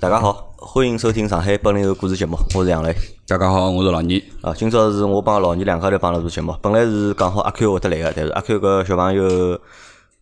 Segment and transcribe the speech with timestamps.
[0.00, 2.90] 大家好，欢迎收听上海本领后故事节目，我是杨磊。
[3.28, 4.24] 大家好，我是老倪。
[4.40, 6.56] 啊，今朝是我帮老倪两家头帮了做节目。
[6.62, 9.60] 本来是讲好阿 Q 会得来个，但是阿 Q 个小朋友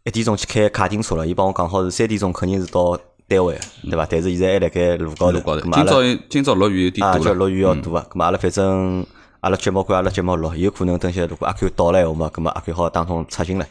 [0.02, 4.04] 一点钟去开卡丁车了，伊帮我讲好是三点钟肯定是到单位，对伐？
[4.10, 5.38] 但是现在还辣盖路高头。
[5.38, 5.70] 路高头。
[5.70, 8.04] 今朝今朝落雨有点多啊，叫落雨要多啊。
[8.12, 9.06] 咁阿拉反正
[9.40, 13.66] 阿拉节目归阿拉节目录，有可能等歇如果阿 Q 到了闲话嘛，咁么阿 Q 好打通插进来。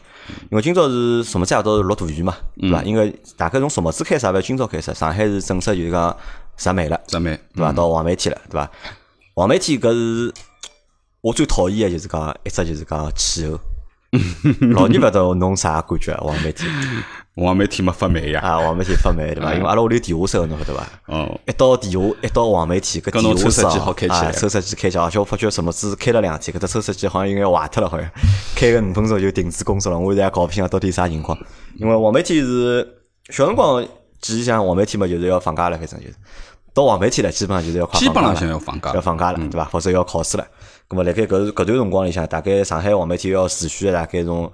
[0.50, 1.62] 因为今朝是什么节啊？
[1.62, 2.82] 都是落大雨嘛，对伐？
[2.82, 4.26] 因为大概从什么子开始？
[4.26, 6.16] 勿今朝开始，上海是正式就是讲
[6.56, 7.72] 入梅了，入梅，对伐？
[7.72, 8.70] 到黄梅天了，对伐？
[9.34, 10.32] 黄梅天搿是
[11.20, 13.58] 我最讨厌个，就是讲一只就是讲气候。
[14.74, 16.14] 老年勿知道侬啥感觉？
[16.16, 16.66] 黄梅天，
[17.36, 18.40] 黄梅天没发霉呀！
[18.40, 19.52] 啊，黄梅天发霉对伐？
[19.52, 20.86] 因为阿拉屋里地下室侬晓得伐？
[21.06, 28.10] 哦，一到地下，一到黄梅天，搿地下室机好开起来，抽湿机开起来，而且我发觉什么子开了两天，搿只抽湿机好像应该坏脱了，好像
[28.56, 29.98] 开个五分钟就停止工作了。
[29.98, 31.36] 我现在搞勿清到底啥情况。
[31.76, 32.88] 因为黄梅天是
[33.28, 33.86] 小辰光
[34.22, 36.14] 记忆像黄梅天嘛，就是要放假了，反正就是
[36.72, 39.64] 到黄梅天了，基本上就是要快基本上想要放假，要放假了，对伐？
[39.66, 40.46] 或者要考试了。
[40.88, 44.50] 咁么，辣盖搿搿段辰光里向，大概上海黄梅天要持续大概从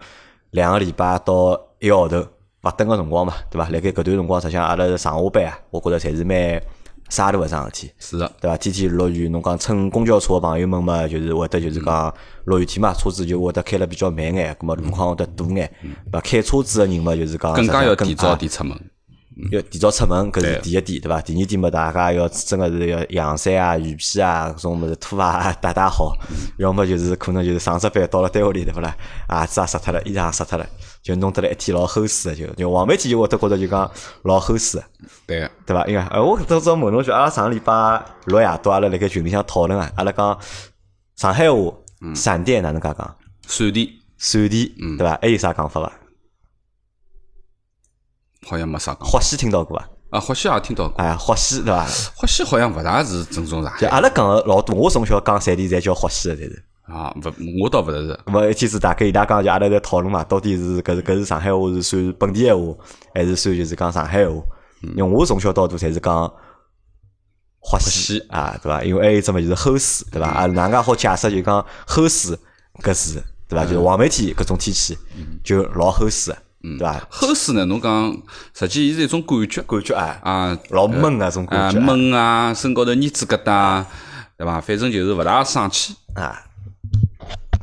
[0.50, 2.26] 两个礼拜到一个号头
[2.62, 3.68] 勿等个辰光嘛，对伐？
[3.68, 6.60] 辣盖搿段辰光，实际上阿拉上下班啊，我觉着侪是蛮
[7.08, 7.92] 沙头个桩事体。
[7.98, 8.56] 是的，对伐？
[8.56, 12.12] 天天落雨，侬讲乘公交车个朋友们嘛，就是会得就是讲
[12.46, 15.70] 落雨天嘛，车子就会得开了比较慢眼，咁么路况会得堵眼。
[16.12, 18.76] 勿开车子个人嘛，就是讲更加要提早点出门。
[19.50, 21.20] 要提早出门，搿是第一点，对伐？
[21.20, 26.16] 第二点嘛，大家要真个是要阳伞啊、雨披啊、搿种物事拖啊带带好。
[26.58, 28.96] 要么就是可能就是上只班到了单位里，对勿啦？
[29.28, 30.66] 鞋子也湿脱了，衣裳也湿脱了，
[31.02, 33.90] 就弄得来一天老齁死个，就就黄梅天就会得觉着就讲
[34.22, 34.84] 老齁死个，
[35.26, 35.84] 对对伐？
[35.86, 40.38] 因为哎，我搿朝问侬句，阿拉上个礼拜六夜到，阿拉辣盖群里向讨论啊，阿拉讲
[41.16, 41.72] 上海话，
[42.14, 43.16] 闪电哪能介讲？
[43.48, 45.18] 闪电，闪电，对伐？
[45.20, 45.92] 还有啥讲法伐？
[48.46, 49.08] 好像没啥讲。
[49.08, 49.88] 霍西听到过啊？
[50.10, 51.02] 啊，霍西也听到过。
[51.02, 51.84] 哎，霍西对伐？
[52.14, 53.80] 霍西好像勿大是正宗上海。
[53.80, 56.64] 就阿拉讲个老多，我从小讲闪电侪叫霍西个，侪是。
[56.84, 58.18] 啊，勿，我倒勿是。
[58.26, 62.74] 么一天子大概伊拉讲就阿拉在讨论嘛，到底是搿是搿是上海话是算本地闲话，
[63.14, 64.34] 还是算就是讲上海话？
[64.94, 66.32] 因为我从小到大侪是讲
[67.58, 68.84] 霍西啊，对伐？
[68.84, 70.28] 因为还有只么就是吼水，对伐？
[70.28, 72.38] 啊，哪介好解释就讲吼水
[72.82, 73.64] 搿事，对伐？
[73.64, 74.96] 就是黄梅天搿种天气
[75.42, 76.32] 就老吼水。
[76.78, 77.00] 对伐？
[77.10, 77.64] 齁水呢？
[77.66, 78.16] 侬讲，
[78.54, 83.84] 实际伊是一种感觉，感觉啊，啊，老闷啊，种感觉，闷啊，身高头腻子疙瘩，
[84.38, 84.60] 对伐？
[84.60, 86.40] 反正就是勿大爽气啊。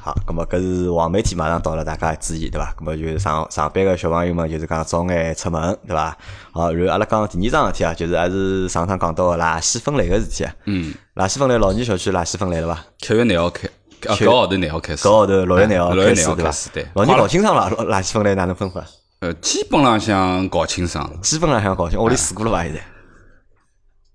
[0.04, 2.74] 好，咁么搿是黄梅天马上到了，大家注意，对伐？
[2.80, 6.18] 咁么就是上上班个小朋友们，就是讲早眼出门，对伐？
[6.52, 10.54] 好，然后阿拉讲第二桩事体啊，就是还是上趟讲到个垃圾分类个事体啊。
[10.66, 10.94] 嗯。
[11.16, 12.84] 垃圾分类，老年小区垃圾分类了伐？
[13.00, 13.70] 七月廿号开。
[14.02, 16.16] 搿号头廿号开始，搿号头六月廿号开
[16.52, 16.90] 始，对伐？
[16.96, 18.84] 老年搞清爽了，垃圾分类哪能分法？
[19.20, 22.64] 呃，基本上想搞清爽，基本上想搞清，屋里试过了伐？
[22.64, 22.82] 现在，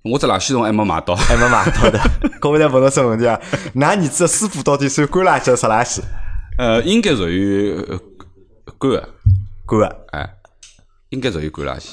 [0.03, 2.01] 我这垃圾桶还没买到， 还没买到的。
[2.41, 3.41] 各位在问到什问题啊？
[3.75, 6.01] 㑚儿子的师傅到底算干垃圾还是湿垃圾？
[6.59, 7.75] 呃，应该属于
[8.79, 9.09] 干的，
[9.67, 10.35] 干的，哎，
[11.11, 11.91] 应该属于干垃圾。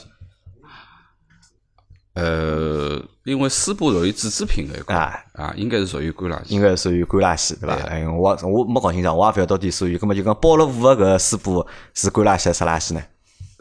[2.16, 4.96] 呃，因为丝布属于纸制品的一块
[5.34, 7.79] 啊，应该是属于干垃圾，应该是属于干垃圾，对吧？
[7.90, 13.02] 哎，我我没搞清爽，我也勿晓得到底属于，搿么就讲包了五个搿水布是干垃圾还是湿垃圾呢？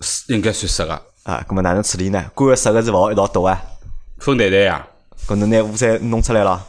[0.00, 2.22] 是应该算湿个啊，搿么哪能处理呢？
[2.34, 3.58] 干个湿个是勿好一道倒啊？
[4.18, 4.86] 分袋袋呀？
[5.26, 6.66] 搿能拿污水弄出来了？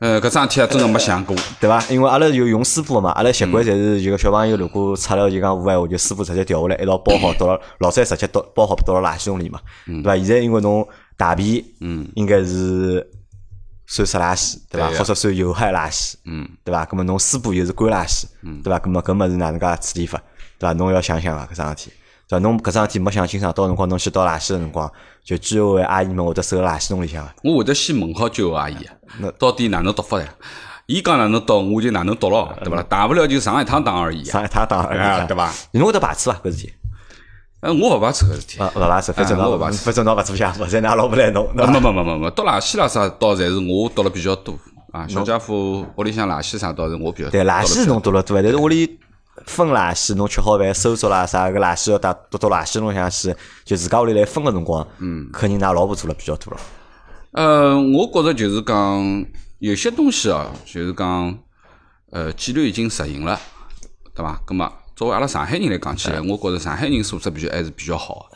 [0.00, 1.82] 呃，搿桩事体真个没想过，对伐？
[1.90, 10.16] 因为阿拉就用湿布嘛，阿拉习惯侪是就小朋友如果出了就讲污闲话，就湿布直接掉下来，一道包好，到了老早直接倒包好倒到垃圾桶里嘛，对伐？
[10.16, 13.04] 现在因为侬大便，嗯，应该是
[13.88, 14.88] 算湿垃圾，对伐？
[14.90, 16.84] 或者算有害垃圾，嗯，对伐？
[16.86, 18.78] 搿么侬湿布又是干垃圾，嗯，对伐？
[18.78, 20.22] 搿么搿么是哪能介处理法，
[20.58, 20.72] 对伐？
[20.74, 21.92] 侬要想想啊，搿桩事体。
[22.28, 22.38] 对伐？
[22.40, 24.90] 侬搿桩事体没想清爽，到辰光侬去倒垃圾个辰光，
[25.24, 27.30] 就居委会阿姨们会得收垃圾桶里向个。
[27.42, 28.76] 我会得先问好居委会阿姨，
[29.18, 30.26] 那到底哪能倒法呀？
[30.86, 32.82] 伊讲哪能倒，我就哪能倒咯，对伐？
[32.82, 34.24] 大不了就上一趟当而已。
[34.24, 35.52] 上一趟当而已，对伐？
[35.72, 36.40] 侬会得排斥伐？
[36.42, 36.72] 搿事体？
[37.60, 38.58] 呃，我勿排斥搿事体。
[38.58, 41.46] 勿排斥，反正侬勿排斥，反正侬勿做下，勿再拿老婆来弄。
[41.54, 44.58] 没没没没没，倒垃圾啦啥倒侪是我倒了比较多
[44.92, 45.06] 啊。
[45.08, 47.28] 小家伙屋里向垃圾啥倒是我比较。
[47.30, 48.98] 对，垃圾侬倒了多，但是屋里。
[49.46, 56.60] 分垃圾，侬吃好饭收拾啦啥个垃圾要带倒到垃圾桶里向去，就自家屋里来分个辰光，嗯，肯定㑚老婆做了比较多了。
[57.32, 59.24] 呃，我觉着就是讲
[59.58, 61.38] 有些东西啊，就是讲
[62.10, 63.38] 呃纪律已经实行了，
[64.14, 64.40] 对伐？
[64.48, 68.26] 那么作为阿拉上海人来讲起来，我觉着上海人素质比较还是比较好，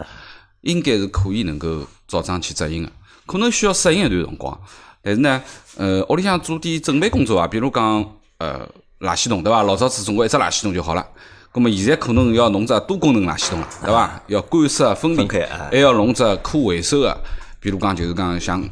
[0.61, 2.93] 应该是可以能够照章去执行的，
[3.27, 4.61] 可能需要适应一段辰光，
[5.03, 5.43] 但是呢，
[5.77, 8.05] 呃，屋里向做点准备工作啊，比如讲
[8.39, 8.69] 呃。
[9.03, 9.63] 垃圾桶对伐？
[9.63, 11.07] 老早子总归一只垃圾桶就好了。
[11.53, 14.23] 咁么现在可能要弄只多功能垃圾桶了，对伐？
[14.29, 15.29] 要干湿分离，
[15.71, 17.15] 还要弄只可回收的，
[17.61, 18.63] 比如讲就是讲像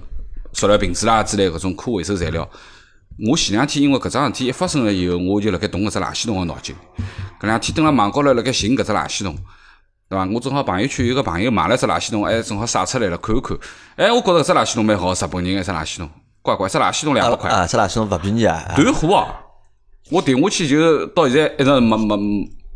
[0.55, 2.49] 塑料瓶子啦之类搿种可回收材料。
[3.29, 6.75] 我前两天因为搿桩事体一发生了以后，我就辣盖动搿只垃圾桶个脑筋。
[7.39, 9.37] 搿两天蹲辣网高头辣盖寻搿只垃圾桶，
[10.09, 10.27] 对伐？
[10.33, 13.59] 我正好朋友圈有个朋友买了只垃圾桶，哎，正好晒出来了，看一看。
[13.97, 16.09] 哎，我觉着搿只垃圾桶蛮好，日本人一只垃圾桶，
[16.41, 17.51] 乖乖，只垃圾桶两百块。
[17.51, 18.73] 啊，只垃圾桶勿便宜啊。
[18.75, 19.27] 断货啊！
[20.11, 22.17] 我订下去就到现在一直没没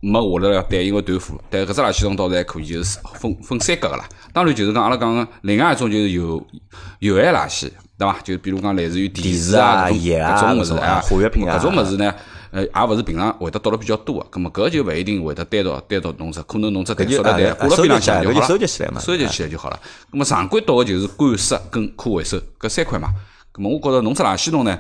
[0.01, 1.35] 没下来了，对，因为断货。
[1.51, 4.09] 但搿只垃圾桶倒是还可以，就是分分三格个啦。
[4.33, 6.47] 当然就是讲阿拉讲另外一种就是有
[7.01, 7.71] 有害垃圾。
[7.97, 8.19] 对伐？
[8.25, 12.13] 就比如讲，类似于电池啊、搿种物事啊，化学品啊，搿种物事呢，
[12.51, 19.79] 呃，也勿是平常会得倒了比较多个，葛末搿就勿一定会得单独单独弄出，可能弄出袋塑料袋挂辣边浪向就好了，收集起来嘛，收集起来就好了。
[20.11, 23.11] 葛末常规倒个就是干湿跟可回收搿三块嘛。
[23.53, 24.77] 葛末我觉着弄出垃圾桶呢，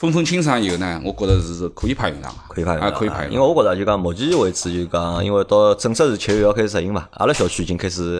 [0.00, 3.34] 分分清爽以后呢，我觉着是可以派用场，可以派用场，可以派用。
[3.34, 8.16] 因为我觉着就讲目前为止就讲，因为到正式是七月要开始执行嘛，阿拉小区已经开始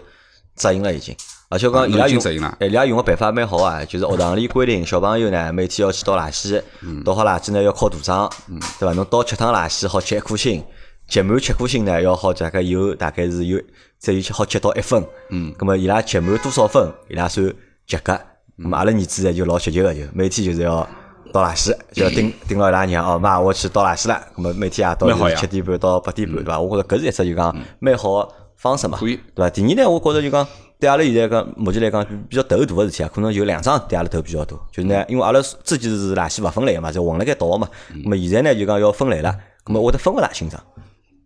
[0.55, 1.15] 执行了已经。
[1.49, 2.21] 而且讲伊拉用，
[2.59, 6.61] 哎，伊拉用个办法蛮好啊，就是学堂里规定小朋友呢每天要去倒垃圾，
[7.03, 8.31] 倒好垃圾呢要靠图章，
[8.79, 8.93] 对伐？
[8.93, 10.63] 侬倒七趟垃圾好积一颗星，
[11.07, 13.59] 积满七颗星呢要好大概有大概是有
[13.97, 17.51] 再有好积到一分，嗯，咁么伊拉积满多少分，伊拉算
[17.87, 18.13] 及格。
[18.13, 20.87] 咁么阿拉儿子呢就老积极个，就每天就是要
[21.31, 24.21] 倒垃圾，就要盯 盯牢伊拉娘哦，妈我去倒垃圾了。
[24.35, 26.59] 咁么每天也倒七点半到八点半，对伐？
[26.59, 29.49] 我觉着搿是一只就讲蛮好方式嘛，对伐？
[29.49, 30.47] 第二呢，我觉着就讲。
[30.81, 34.59] 对阿拉现在讲，目前来讲比较头大个事体啊，可能就两桩对阿拉头比较多。
[34.71, 37.69] 就呢，因为阿拉之前是垃圾勿分类个嘛，就混辣盖倒个嘛。
[37.93, 39.31] 咁么现在呢，就讲要分类了，
[39.63, 40.59] 咁么会得分勿大清爽，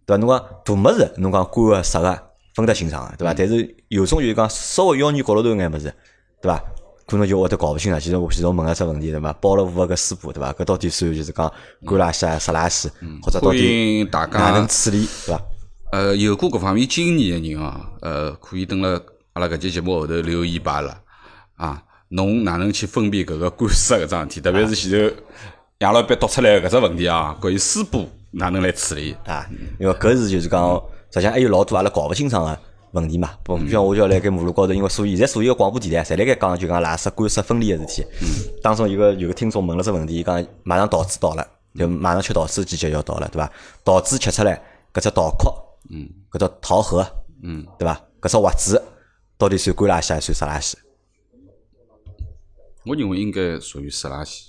[0.06, 0.22] 对伐？
[0.22, 2.20] 侬讲大物事，侬讲干个湿个
[2.54, 3.34] 分得清爽个，对伐？
[3.34, 5.84] 但是有种就是讲稍微腰眼角落头眼物事，
[6.42, 6.62] 对伐？
[7.08, 8.00] 可能就会得搞勿清了。
[8.00, 9.34] 其实我其实我问了只问题，对伐？
[9.34, 10.52] 包了五个师傅，对伐？
[10.54, 11.52] 搿到底算就是讲
[11.86, 12.90] 干垃圾啊、湿垃圾，
[13.22, 15.42] 或者到底哪能处理，对伐？
[15.92, 19.02] 呃，有过搿方面经验个人啊，呃，可以等了。
[19.34, 20.98] 阿拉搿期节目后头留言罢了
[21.58, 21.84] 啊！
[22.08, 24.40] 侬哪能去分辨搿个干湿搿桩事体？
[24.40, 25.16] 特别是前头
[25.80, 29.46] 杨老板读出来搿只问题啊，关于湿布哪能来处理啊？
[29.78, 30.82] 因为搿是就是讲，
[31.12, 32.58] 实际上还有老多阿拉搞勿清爽个
[32.96, 33.38] 问题嘛。
[33.44, 38.08] 不像我就要辣盖马路高头，因为所以现在所有个广播电台侪辣盖讲就讲垃圾干湿分离个事体。
[38.22, 38.28] 嗯。
[38.64, 43.52] 当中有个有个听众问了只问题，伊讲马上桃子到了，就马上吃桃子季节要到了，对伐？
[43.84, 44.60] 桃子吃出来
[44.94, 45.54] 搿只桃壳，
[45.92, 47.06] 嗯，搿只桃核，
[47.44, 48.02] 嗯，对伐？
[48.22, 48.82] 搿只核子。
[49.38, 50.82] 到底算干垃圾还是算湿垃圾？
[52.86, 54.44] 我认为应该属于湿垃圾。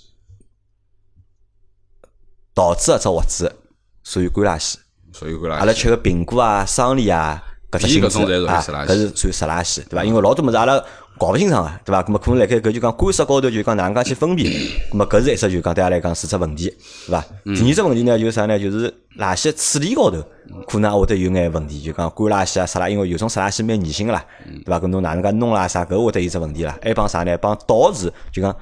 [2.55, 3.53] 桃子啊，只核子
[4.01, 4.77] 属于干垃圾。
[5.11, 5.57] 属于干垃圾。
[5.57, 10.03] 阿拉吃个苹果啊、桑梨啊，搿只性质啊，搿是算湿垃圾，对伐？
[10.03, 10.83] 因为老多物事阿拉。
[11.19, 12.03] 搞勿清爽个，对伐？
[12.03, 14.53] 咁么可能辣盖搿就讲干湿高头就讲哪能介去分辨？
[14.91, 16.69] 咁么搿是一只就讲对阿拉来讲是只问题，
[17.07, 17.25] 对伐？
[17.43, 18.59] 第二只问题呢就是啥呢？
[18.59, 20.23] 就是垃圾处理高头
[20.67, 24.23] 可能会得有眼问题，就讲干垃圾啊啥啦，因为有种湿垃圾蛮粘性个啦，
[24.63, 24.79] 对伐？
[24.79, 25.83] 搿侬哪能介弄啦啥？
[25.83, 26.77] 搿会得有只问题啦。
[26.83, 27.35] 还帮啥呢？
[27.39, 28.55] 帮倒时就讲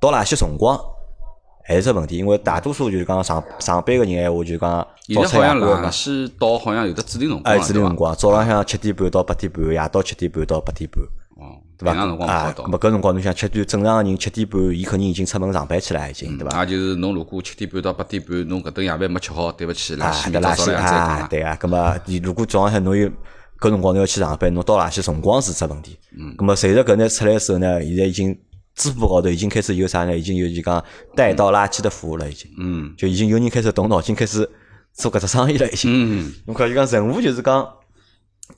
[0.00, 0.76] 倒垃圾辰光
[1.66, 11.02] 还是只问题，因为大多数就是讲上上班个人闲话就讲早餐好像垃圾倒好像有的指定辰光，指定辰光，早浪向七点半到八点半，夜到七点半到八点半。
[11.36, 12.26] 哦，对伐？
[12.26, 16.64] 啊，咁么搿辰光侬想七点正常个人七点半，伊肯定已经出门上班去了，已经，对伐？
[16.64, 21.58] 也就是侬如果七点半到八点半，侬搿顿夜饭没吃好，对勿起，垃圾垃圾啊，对啊。
[21.60, 23.08] 咁么，你如果早浪向侬有
[23.58, 25.98] 搿辰光侬要去上班，侬倒垃圾辰光是只问题。
[26.16, 26.32] 嗯。
[26.38, 28.38] 咁么随着搿呢出来时候呢，现在已经
[28.76, 30.16] 支付宝高头已经开始有啥呢？
[30.16, 30.84] 已经有就讲
[31.16, 32.48] 带到垃圾的服务了，已经。
[32.58, 32.94] 嗯。
[32.96, 34.48] 就已经有人开始动脑筋，开始
[34.92, 35.90] 做搿只生意了，已经。
[35.90, 36.32] 嗯。
[36.46, 37.68] 侬看就讲任务就是讲。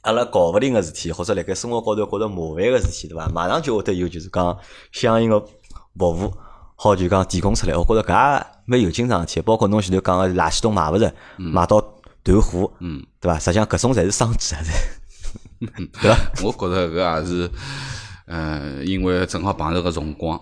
[0.03, 3.27] 阿拉搞勿定个事体，或者辣盖生活高头觉着麻烦个事体，对伐？
[3.29, 4.55] 马上就会得有就是讲
[4.93, 6.31] 相应个服务，
[6.77, 7.75] 好就讲提供出来。
[7.75, 11.81] 我觉着搿也蛮有劲桩事体，包括侬前头讲个垃圾桶买勿着，买到
[12.23, 13.39] 断货，嗯，对伐？
[13.39, 14.61] 实际上搿种侪是商机啊，
[16.03, 16.19] 对伐？
[16.45, 17.51] 我觉着搿也是，
[18.29, 20.39] 嗯，因为正好碰着个辰光，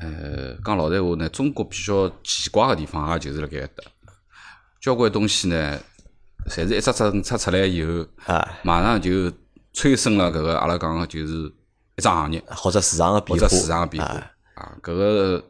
[0.00, 3.82] 呃，讲老实话呢，中国比较奇怪个地方也就是辣盖搭，
[4.80, 5.80] 交关东西呢。
[6.48, 9.30] 侪是一只政策出来以后，啊，马上就
[9.74, 11.34] 催生了搿个阿拉讲个就是
[11.96, 14.14] 一只行业，或者市场个变化，或者市场个变化。
[14.54, 15.44] 啊，搿个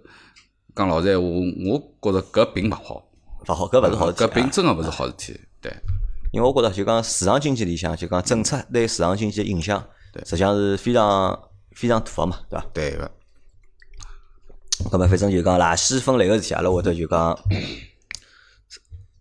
[0.75, 3.09] 讲老实闲话，我觉着搿并勿好，
[3.47, 5.73] 勿好，搿勿是好事体，搿并真个勿是好事体，对。
[6.33, 9.83] 因为我觉着就讲市场经济里向，就讲政策对市场经济影响，
[10.25, 12.67] 实际上是非常非常大个嘛，对伐？
[12.73, 13.11] 对个。
[14.91, 17.39] 那么反正就讲垃圾分类个事体，阿拉会得就讲。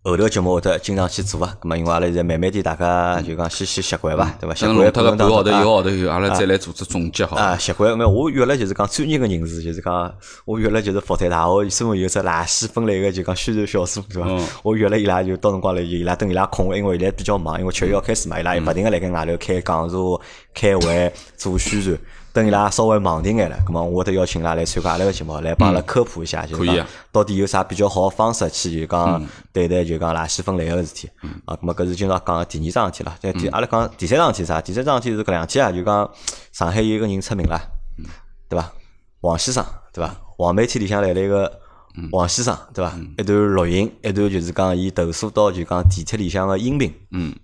[0.10, 4.56] 后头节目会得经常去做啊，咁么因为阿拉现在慢慢点，大家就讲先先习惯伐，对伐？
[4.56, 7.36] 习惯脱个半号头一个号头以后，阿拉再来做只总结好。
[7.36, 10.12] 啊，习惯，没我约了就是讲专业个人士，就是讲
[10.46, 14.30] 我约了就是复旦大学专门有只垃圾分类个就讲宣传小组，对伐？
[14.63, 20.20] 我约了伊拉就到辰光来，伊拉等伊拉空，因为现在比较忙，因为七月要开始嘛，伊拉勿停个辣盖外头开讲座、
[20.54, 21.98] 开会、做宣传。
[22.39, 31.10] 等伊拉稍微忙点眼了，咁么我得邀请伊拉来参加阿拉个节目，来帮阿拉科普一下，就讲到底有啥比较好个方式去就讲对待就讲垃圾分类个事体。
[31.43, 33.13] 啊，咁么搿是今朝讲个第二桩事体了。
[33.19, 34.62] 再第阿拉讲第三桩事体啥？
[34.62, 36.10] 第三桩事体是搿两天啊，就讲
[36.53, 37.60] 上海有一个人出名了，
[38.48, 38.72] 对伐？
[39.19, 40.15] 王先生，对伐？
[40.38, 41.60] 黄媒体里向来了一个
[42.13, 42.98] 王先生，对伐？
[43.17, 46.93] 一段录音，一段就是讲伊投诉到就讲地铁里向个音频。
[47.12, 47.36] 嗯。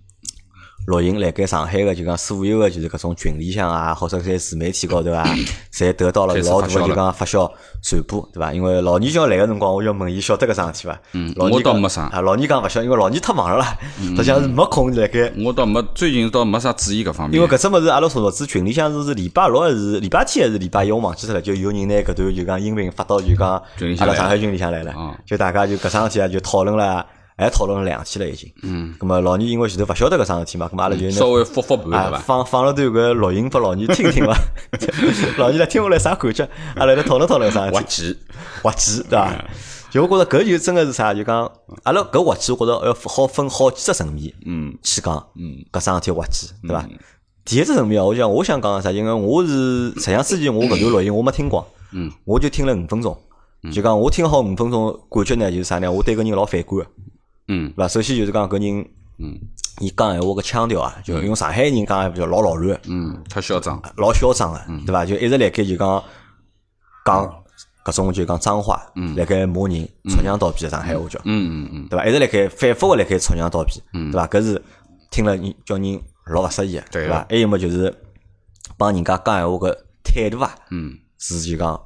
[0.86, 5.24] 录音辣盖上海个就讲所有个就是搿种群里向啊，或者在自媒体高头啊，
[5.74, 7.50] 侪得到了老大个就讲发酵
[7.82, 8.52] 传播，对伐？
[8.52, 11.00] 因为老倪叫来个辰光，我就问伊晓得搿桩事体伐？
[11.12, 12.02] 嗯，我倒没啥。
[12.02, 15.32] 啊，老倪讲勿晓，因为老倪太忙了啦，实际上是没空辣盖。
[15.44, 17.36] 我倒没，最近倒没啥注意搿方面。
[17.36, 21.42] 因为搿只物事，阿拉说说子群里向是是礼拜六还是礼拜天还是礼拜一，我忘记脱了。
[21.42, 23.60] 就有人拿搿段就讲音频发到就讲
[23.98, 24.94] 阿拉上海群里向来了，
[25.26, 27.04] 就大家就搿桩事体啊就讨论了。
[27.38, 32.18] 还讨论了两天了已经，嗯，咁么老倪因为前头勿晓得搿桩事体嘛，咁么阿拉就稍微复复盘对伐？
[32.18, 34.34] 放放了段搿录音拨老倪听听伐？
[35.36, 36.48] 老倪来听下来啥感觉？
[36.76, 37.70] 阿拉来讨论讨论啥？
[37.70, 38.16] 滑稽，
[38.62, 39.44] 滑稽对伐？
[39.90, 41.12] 就我觉着搿就真个是啥？
[41.12, 41.50] 就讲
[41.82, 46.88] 阿拉搿滑稽，我觉着要好分好几只层面，嗯，去讲，嗯，搿桩事体滑稽对伐？
[47.44, 48.90] 第一只层面哦，我想我想讲个啥？
[48.90, 53.14] 因为我是实际上之前我搿段录音我没听过，嗯，我就听了五分钟，
[53.70, 55.92] 就讲我听好五分钟，感觉呢就是啥呢？
[55.92, 56.86] 我对搿人老反感个。
[57.48, 57.88] 嗯，对伐？
[57.88, 58.88] 首先就是讲搿人，
[59.18, 59.38] 嗯，
[59.80, 65.04] 伊讲闲话个腔调啊，就用上海人讲闲话就老老乱，嗯，太嚣张，老嚣张个，对伐？
[65.06, 66.04] 就一直辣盖就讲
[67.04, 67.42] 讲
[67.84, 68.80] 搿种就讲脏话，
[69.16, 72.04] 辣盖骂人，臭娘倒闭，上海话叫，嗯嗯嗯，对伐？
[72.06, 74.26] 一直辣盖反复个辣盖臭娘倒闭，对伐？
[74.26, 74.62] 搿是
[75.10, 77.24] 听了人叫人老勿适意个，对伐？
[77.30, 77.94] 还有么就是
[78.76, 81.80] 帮人家讲闲话个态度啊，嗯，是就讲。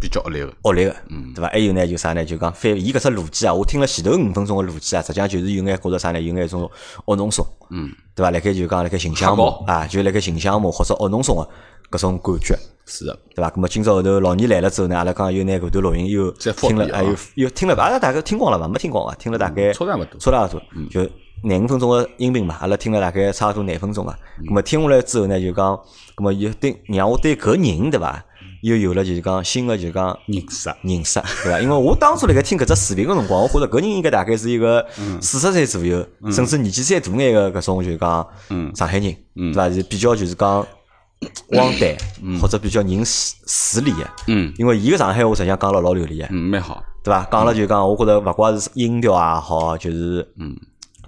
[0.00, 1.48] 比较恶劣个，恶劣个，嗯，对伐？
[1.48, 2.24] 还有呢，就啥呢？
[2.24, 6.20] 就讲反伊搿只逻辑啊，我听了前头五分钟个逻辑啊，实际上就是有眼觉着啥呢？
[6.20, 6.68] 有眼种
[7.04, 8.30] 恶弄怂，嗯，对伐？
[8.30, 11.48] 辣盖就讲辣盖形象模啊，就辣盖形象模或者恶弄怂个
[11.90, 13.50] 搿种感觉，是的，对伐？
[13.50, 18.66] 咁么今朝后头老倪来了之后呢，阿拉刚又拿搿段录音又听了，还有又听了，阿拉大概听光了伐？
[18.66, 21.06] 没听光啊，听了大概差勿多，差勿多，就
[21.42, 24.12] 廿五分钟个音频嘛，阿拉听了大概差勿多廿分钟个。
[24.46, 25.78] 咁么听下来之后呢，就讲，
[26.16, 28.24] 咁么又对让我对搿人，对伐？
[28.62, 30.70] 又有了就是讲新的就是讲认识。
[30.82, 31.60] 认识，对伐？
[31.60, 34.86] 因为我当初辣盖听搿只视频个辰光，我觉着搿人应该大概是一个
[35.20, 38.26] 四十岁左右，甚至年纪再大眼个搿种就是讲
[38.74, 39.70] 上海人，对伐？
[39.70, 40.66] 是比较就是讲
[41.52, 41.96] 汪淡
[42.40, 47.26] 或者比较人势势利个，嗯，因为伊个上海话实际上讲了老流利个，嗯，蛮好，对伐？
[47.30, 50.56] 讲了就讲，我觉着勿管是音调也好，就是嗯。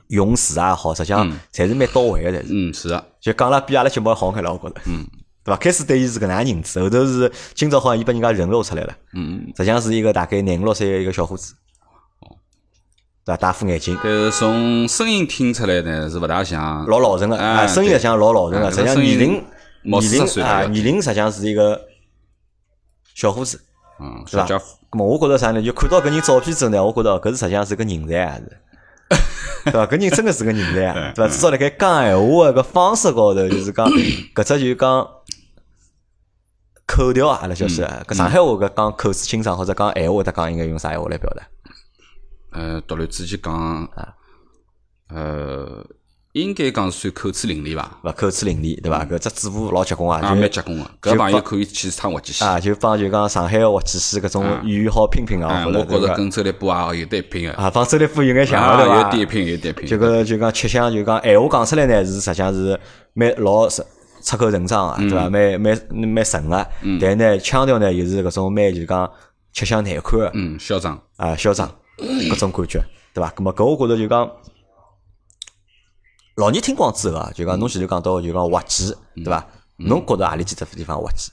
[0.09, 5.07] 用词也好，实际上侪是蛮到位个，侪是，嗯，是啊，就讲了比阿拉节目好看了，我觉着，嗯。
[5.45, 5.57] 对伐？
[5.57, 8.93] 开始对伊是搿能样认知，后头是今朝好像伊把人家人肉出来了。
[9.15, 9.53] 嗯嗯。
[9.57, 11.55] 实际上是一个大概廿五六岁的一个小伙子。
[12.21, 12.37] 哦。
[13.25, 13.37] 对伐？
[13.37, 13.99] 戴副眼镜。
[14.03, 16.87] 但是从声音听出来呢，是勿大像。
[16.87, 19.45] 老老成个，啊，声音像老老成个，实际上年龄
[19.83, 21.81] 年龄啊，年龄实际上是一个
[23.15, 23.61] 小伙子。
[23.99, 24.23] 嗯。
[24.27, 24.47] 是吧？
[24.49, 24.61] 咾
[24.93, 25.61] 么，我觉着啥呢？
[25.61, 28.59] 就看到搿人照片之后呢，我觉着搿是实际上是个人才啊，是。
[29.65, 29.87] 对伐？
[29.87, 31.29] 搿人真个是个人才啊，对伐？
[31.29, 33.89] 至少辣盖讲闲话个搿方式高头，就是讲
[34.35, 35.09] 搿只就讲。
[36.95, 41.43] 口条啊，阿拉就是搿上海话搿讲口齿清爽，或者讲闲话，他讲应该用啥闲话来表达？
[42.53, 43.55] 呃，独立自己讲
[43.95, 44.13] 啊，
[45.09, 45.87] 呃，
[46.35, 47.99] 应该讲算口齿伶俐伐？
[48.05, 49.07] 勿口齿伶俐，对伐？
[49.07, 50.85] 搿只嘴巴老结棍啊，啊，蛮结棍个。
[51.01, 55.65] 搿朋友可以去趟滑稽戏啊，就帮就讲上海个滑稽戏搿种语言好拼拼啊。
[55.67, 58.97] 我觉着跟周立波啊有得拼个啊，帮周立波有眼像对伐？
[59.03, 59.89] 有点拼，有点拼。
[59.89, 62.79] 就搿就讲吃相，就讲闲话讲出来呢，是实际上是
[63.15, 63.83] 蛮老实。
[64.23, 65.29] 出口成章啊，对伐？
[65.29, 66.67] 蛮蛮蛮神个，
[67.01, 69.11] 但呢腔调呢又是搿种蛮就讲
[69.53, 73.31] 吃相难看个，嗯，嚣张啊，嚣张，搿种感觉，对伐？
[73.37, 74.31] 搿么搿我觉着就讲，
[76.37, 79.47] 老年听光之后啊，就讲侬前头讲到就讲滑稽，对伐？
[79.77, 81.31] 侬觉着何里几只地方滑稽？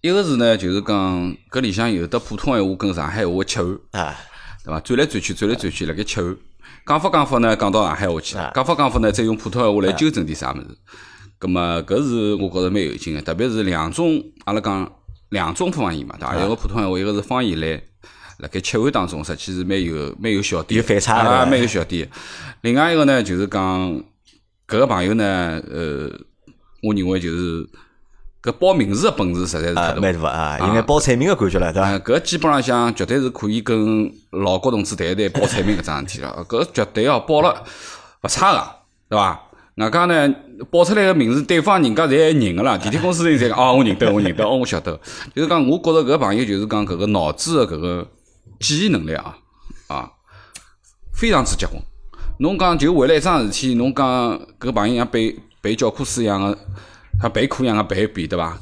[0.00, 4.16] 一个是呢，就是讲搿里向有的普通闲话跟上海话切换啊，
[4.64, 4.80] 对伐？
[4.80, 6.36] 转来转去，转来转去，辣盖切换，
[6.86, 10.78] 讲法讲法呢，讲到上海话去，讲法讲法呢，再用普通闲话来纠正点啥物事。
[11.40, 14.90] 咁么，搿是我觉着蛮有劲个，特别是两种，阿拉讲
[15.28, 16.34] 两种方言嘛，对伐？
[16.34, 17.80] 一个普通闲话，一个是方言来，
[18.38, 22.08] 辣盖切换当中，实际是蛮有蛮有小点，有反差啊，蛮有小点。
[22.62, 23.92] 另外一个呢，就是讲
[24.66, 26.10] 搿个朋友呢，呃，
[26.82, 27.64] 我认为就是
[28.42, 31.98] 搿报名字个本事实在是太蛮大啊，应该报菜名个感觉了，对伐？
[32.00, 37.64] 搿基本上向绝对是可以跟老郭同志谈一谈报菜名搿桩事体了，搿绝对哦报了
[38.22, 38.68] 勿差个，
[39.08, 39.40] 对伐？
[39.78, 40.34] 外加呢，
[40.70, 42.76] 报出来个名字，对方人家侪认个啦。
[42.82, 44.98] 地铁公司人侪讲，哦，我认得，我认得，哦，我晓得。
[45.34, 48.08] 就是讲，我觉着搿个朋友就是讲搿个脑子的搿个
[48.60, 49.36] 记忆能力啊，
[49.86, 50.10] 啊，
[51.14, 51.80] 非常之结棍。
[52.40, 54.06] 侬讲就为了一桩事体，侬讲
[54.60, 56.58] 搿个朋友像背背教科书一样个
[57.20, 58.58] 他被苦养个被逼，对伐？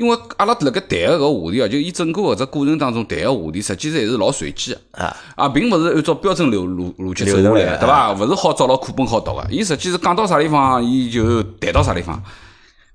[0.00, 8.14] 因为阿拉辣盖谈个搿话题啊，就伊整个搿只过程当中谈个话题，实际上还是老随机个啊，啊，并勿是按照标准流逻逻辑走下来，对伐？
[8.14, 12.22] 勿是好照牢课本好读个，伊实际是讲到啥地方，伊就谈到啥地方。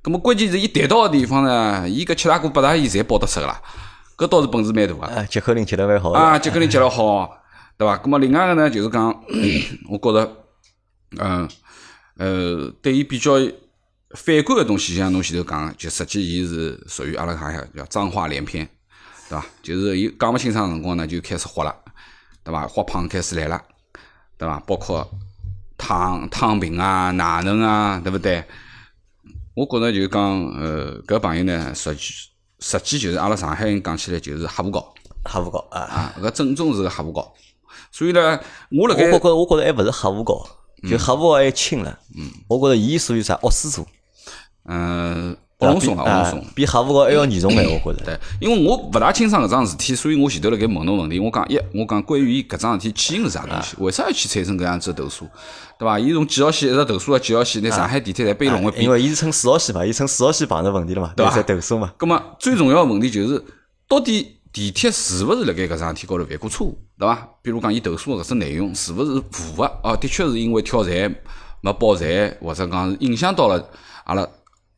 [0.04, 3.62] 咁么关键是伊谈到个地方呢，伊搿七大姑八大姨侪报得出个啦，
[4.18, 5.06] 搿倒是本事蛮大个。
[5.06, 6.10] 啊，接口令接得蛮好。
[6.12, 7.30] 啊，接口令接了好，
[7.78, 7.98] 对伐？
[8.00, 9.14] 咁么另外个呢，就是讲，
[9.92, 10.32] 我觉着，
[11.20, 11.48] 嗯，
[12.18, 13.34] 呃，对伊比较。
[14.16, 18.68] 反观个东西，像侬前头讲，就实际伊是属于阿拉讲叫脏话连篇，
[19.30, 19.46] 对伐？
[19.62, 21.76] 就是伊讲勿清爽辰光呢，就开始豁了，
[22.44, 22.66] 对伐？
[22.68, 23.62] 豁胖开始来了，
[24.38, 24.60] 对伐？
[24.62, 25.08] 包括
[25.78, 28.44] 躺躺平啊、哪能啊，对勿对？
[29.54, 30.22] 我觉着就是讲，
[30.54, 32.14] 呃，搿朋友呢，实际
[32.60, 34.94] 实际就是阿拉上海人讲起来就是黑胡高，
[35.26, 37.34] 黑胡高啊啊，搿正宗是个黑胡高。
[37.92, 38.40] 所以呢，
[38.72, 40.48] 我辣盖，我觉着我觉着还勿是黑胡高，
[40.90, 42.00] 就黑胡高还轻了。
[42.18, 43.86] 嗯，我觉着伊属于啥恶师座。
[44.68, 48.06] 嗯，乌龙松啊，乌龙松，比哈佛高还要严重眼，我觉着。
[48.06, 51.20] 对，因为我勿大清爽搿桩事体，所以我前头辣盖问侬问题。
[51.20, 53.76] 我讲一，我讲关于伊搿桩事体起因是啥东西？
[53.78, 55.28] 为啥要去产生搿样子投诉？
[55.78, 56.00] 对伐？
[56.00, 58.84] 伊从几号线一直投诉到几号线，拿上海地铁侪背龙个边。
[58.84, 61.42] 因为伊是乘四号线嘛，伊乘四号线碰着问题了嘛，对伐？
[61.44, 61.94] 投诉嘛。
[61.98, 63.44] 葛末最重要个问题就是，
[63.88, 66.78] 到底地铁是勿是辣盖搿桩事体高头犯过错误？
[66.98, 67.30] 对伐？
[67.42, 69.72] 比如讲，伊投诉个搿只内容是勿是符合？
[69.84, 71.16] 哦，的确是因为跳站
[71.62, 73.70] 没报站，或者讲是影响到了
[74.06, 74.28] 阿拉。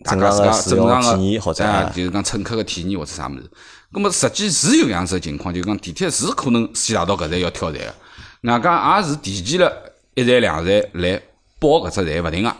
[0.03, 3.49] 正常个正常个体验或者就是讲乘客个体验或者啥物事，
[3.91, 9.71] 咁么实际是有样子个情况，就讲地铁是可能四大道搿站要跳站个，外加也是提前了
[10.13, 11.19] 一站两站来
[11.59, 12.55] 报搿只站勿定个。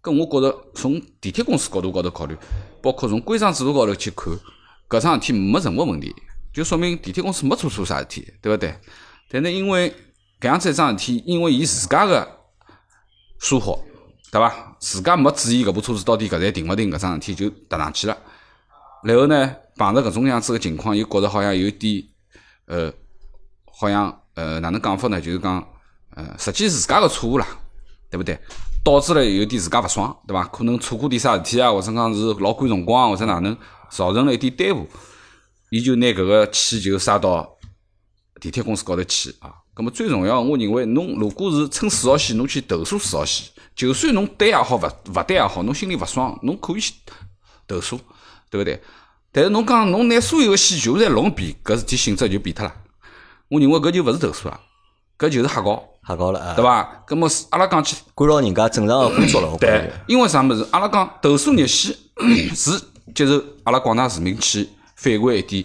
[0.00, 2.36] 咁我觉着从地铁公司角度高头考虑，
[2.80, 4.32] 包括从规章制度高头去看，
[4.88, 6.14] 搿桩事体没任何问题，
[6.54, 8.72] 就说明地铁公司没做错啥事体，对勿对？
[9.30, 9.92] 但是因为
[10.40, 12.26] 搿样子一桩事体，因为伊自家个
[13.40, 13.76] 疏忽。
[14.30, 14.76] 对伐？
[14.78, 18.16] 自家没注意搿部车子到底搿站停勿停搿桩事体就踏上去了，
[19.02, 22.04] 然后呢碰着搿种样子个情况，又觉着好像有点
[22.66, 22.92] 呃，
[23.72, 25.20] 好像呃哪能讲法呢？
[25.20, 25.66] 就是讲
[26.14, 27.46] 呃，实际是自家个错误啦，
[28.10, 28.38] 对勿对？
[28.84, 30.44] 导致了有点自家勿爽，对伐？
[30.44, 33.56] 可能错过点啥事体啊，或者讲是老赶辰光，或者哪能
[33.88, 34.86] 造成了一点耽误，
[35.70, 37.57] 伊就拿搿个气就撒到
[38.40, 39.52] 地铁公司高头去啊。
[39.74, 43.46] 葛末最重要，我认为侬如果是乘四号线，侬去投诉四号线。
[43.76, 44.80] 就算侬对也好，勿
[45.14, 46.94] 勿对也好，侬心里勿爽，侬可以去
[47.66, 48.00] 投诉，
[48.50, 48.82] 对勿对？
[49.30, 52.74] 但是侬讲侬拿所有个线全部侪弄遍，搿事体性质就变脱了。
[53.48, 54.58] 我认为搿就勿是投诉了，
[55.16, 57.04] 搿就是瞎搞，瞎搞了，对伐？
[57.06, 60.66] 搿么阿拉讲起干扰人家正常个工作了，对，因为啥物事？
[60.72, 61.94] 阿拉讲投诉热线
[62.56, 62.82] 是
[63.14, 65.64] 接受阿拉广大市民去反馈一点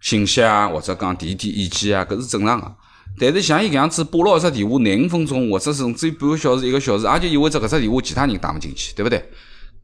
[0.00, 2.76] 信息啊，或者讲提一点意见啊，搿是正常个。
[3.18, 9.30] 但是像伊搿样子拨牢一只电话廿五分钟，或者甚至于半个小时、一个小时，也就意味着搿只电话其他人打勿进去，对勿对？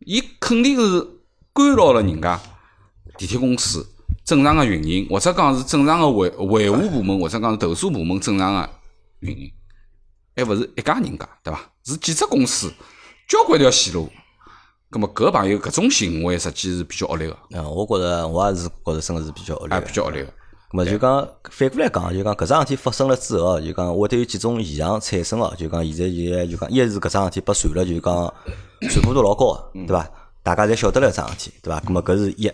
[0.01, 1.01] 伊肯定是
[1.53, 2.41] 干扰了人家
[3.17, 3.87] 地铁公司
[4.25, 8.71] 正常个运营，或者讲是正常个维维护部门，或者讲是投诉部门正常个
[9.21, 9.51] 运营，
[10.37, 11.61] 还勿是一家人家，对伐？
[11.85, 12.73] 是几只公司，
[13.29, 14.11] 交关条线路。
[14.93, 17.37] 葛末搿朋友搿种行为，实际是比较恶劣个。
[17.53, 20.31] 嗯，我觉着我也是觉着真个是比较恶劣，比较恶劣个。
[20.75, 25.51] 么就讲反过来讲，就讲搿桩事体发生了之后，就讲会得有几种现象产生哦。
[25.57, 28.35] 就讲现在现在就讲，一是搿桩事体被传了，就讲
[28.91, 30.07] 传播度老高，对伐？
[30.43, 31.81] 大家侪晓得了桩事体，对伐？
[31.81, 32.53] 咁么搿是一。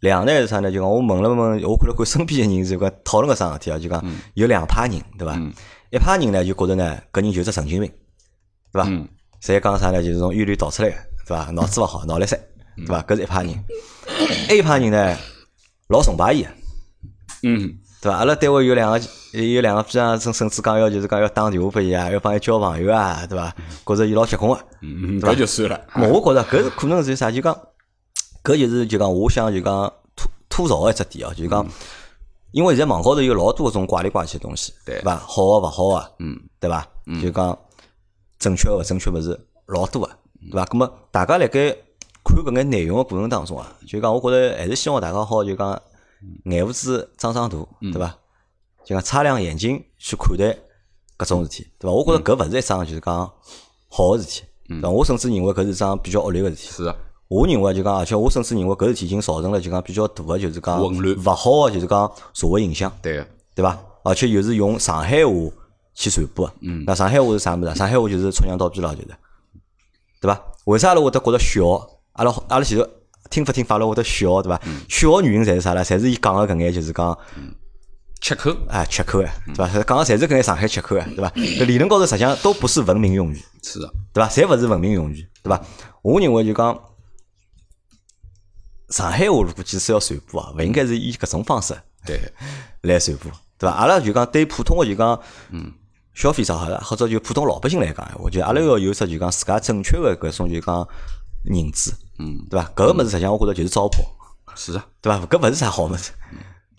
[0.00, 0.70] 两呢是啥呢？
[0.70, 5.34] 就讲我问了问，我看了看身边个人，就讲讨论搿桩事体啊，就讲有两派人，对伐？
[5.90, 7.90] 一派人呢就觉着呢，搿人就是神经病，
[8.72, 8.88] 对伐？
[9.40, 10.02] 侪讲啥呢？
[10.02, 10.96] 就是从医院逃出来个，
[11.28, 11.50] 对伐？
[11.50, 12.40] 脑子勿好，脑力塞，
[12.76, 13.02] 对伐？
[13.02, 13.64] 搿是一派人。
[14.48, 15.16] 还一派人呢，
[15.88, 16.46] 老崇拜伊。
[17.42, 18.16] 嗯，对伐？
[18.16, 18.98] 阿拉单位有两个，
[19.38, 23.54] 有两个非常甚甚至讲要就是讲要打电话拨伊啊，要帮伊交朋友啊，对伐？
[23.84, 25.78] 觉着伊老结棍个，嗯，搿就算了。
[25.96, 27.30] 我觉着搿是可能是啥？
[27.30, 27.54] 就讲
[28.42, 31.66] 搿就是就讲我想就讲吐吐槽一只点哦，就讲
[32.52, 35.16] 因为现在网高头有老多种怪里怪气的东西，对伐？
[35.16, 36.86] 好个勿好个，嗯，对伐？
[37.22, 37.58] 就讲
[38.38, 40.64] 正确个勿正确勿是老多个，对伐？
[40.66, 41.70] 葛末大家辣盖
[42.24, 45.80] 看搿眼内容个过程当中啊，就讲我觉着还是希望大家好就讲。
[46.46, 48.12] 眼胡子长长大，对伐？
[48.84, 50.46] 就讲擦亮眼睛去看待
[51.16, 51.94] 搿种事体，对伐？
[51.94, 53.32] 我觉着搿勿是一桩就是讲
[53.88, 54.90] 好个事体，对伐？
[54.90, 56.68] 我甚至认为搿是桩比较恶劣个事体。
[56.72, 56.96] 是啊，
[57.28, 62.92] 我认为就讲，而且我甚至认为搿事体已经造成了就讲比较大个就是讲混乱，勿好个就是讲社会影响。
[63.00, 63.78] 对个，对伐？
[64.02, 65.32] 而且又是用上海话
[65.94, 67.74] 去传播，嗯，那上海话是啥物事？
[67.76, 69.08] 上海话就是臭娘倒逼了，就是，
[70.20, 70.42] 对伐？
[70.64, 71.64] 为啥阿拉会得觉着笑？
[72.12, 72.88] 阿拉阿拉前头。
[73.30, 74.58] 听勿听法了，会得笑，对伐？
[74.88, 75.84] 笑个原因侪是啥呢？
[75.84, 77.18] 侪是伊讲个搿眼，就是讲
[78.22, 79.68] 吃口，哎，吃口哎，对伐？
[79.68, 81.30] 讲个侪是搿眼上海吃口哎，对伐？
[81.34, 84.30] 理论高头实际上都不是文明用语，是的，对伐？
[84.30, 85.62] 侪勿是文明用语，对伐？
[86.00, 86.74] 我认为就讲
[88.88, 91.76] 上海话如果假使要传播啊，勿应该是以搿种方式
[92.06, 92.18] 对
[92.80, 93.76] 来传播，对伐？
[93.76, 95.70] 阿拉就讲对普通个就讲，嗯，
[96.18, 100.84] 消费者好了，或者就普通老百姓来讲，我觉得阿拉要有只就讲自家正确个搿种就讲
[101.44, 102.68] 认知，嗯，对伐？
[102.74, 103.98] 搿个物事实际上我觉着就是糟粕，
[104.56, 105.24] 是啊，对伐？
[105.26, 106.10] 搿勿是啥好物事。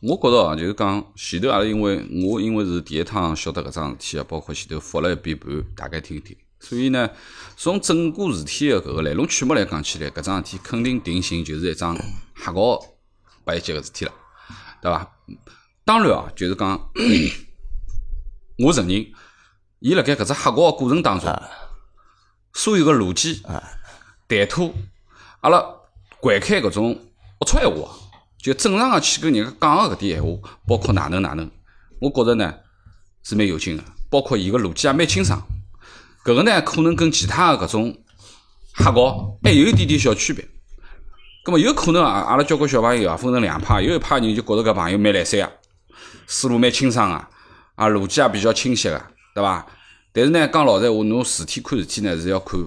[0.01, 6.35] 我觉着啊，就是讲前头阿拉因为我因为是第一趟晓得搿桩事体啊，包括前头复了一遍盘，大概听一听。
[6.59, 7.09] 所以呢，
[7.55, 11.97] 从整个事体个搿个来龙去脉来讲起来，搿桩事体肯定定性就是一桩
[12.35, 12.77] 瞎搞
[13.45, 14.11] 八一级个事体了，
[14.81, 15.09] 对伐？
[15.85, 16.77] 当然啊，就是讲，
[18.59, 19.05] 我承认，
[19.79, 21.41] 伊辣盖搿只瞎搞个过程当中，
[22.53, 23.41] 所有个逻辑、
[24.27, 24.73] 谈吐，
[25.39, 25.63] 阿拉
[26.21, 26.99] 掼开搿种
[27.39, 27.89] 龌龊闲话，
[28.37, 31.49] 就正常个去跟人家讲个搿点闲话，包括哪能哪能，
[32.01, 32.53] 我觉着呢
[33.23, 35.41] 是蛮有劲个，包括伊个逻辑也蛮清爽。
[36.25, 37.97] 搿个呢，可能跟其他个搿种
[38.77, 40.45] 瞎搞还有一点点小区别。
[41.45, 45.51] 葛末有可能啊，阿拉交关小朋友啊，分成两派，有一派人就觉着搿朋友蛮来三个，
[46.27, 47.15] 思路蛮清爽个，
[47.75, 49.01] 啊，逻辑也比较清晰个，
[49.39, 49.65] 对伐？
[50.11, 52.59] 但是呢，讲老实闲话，侬事体看事体呢，是要看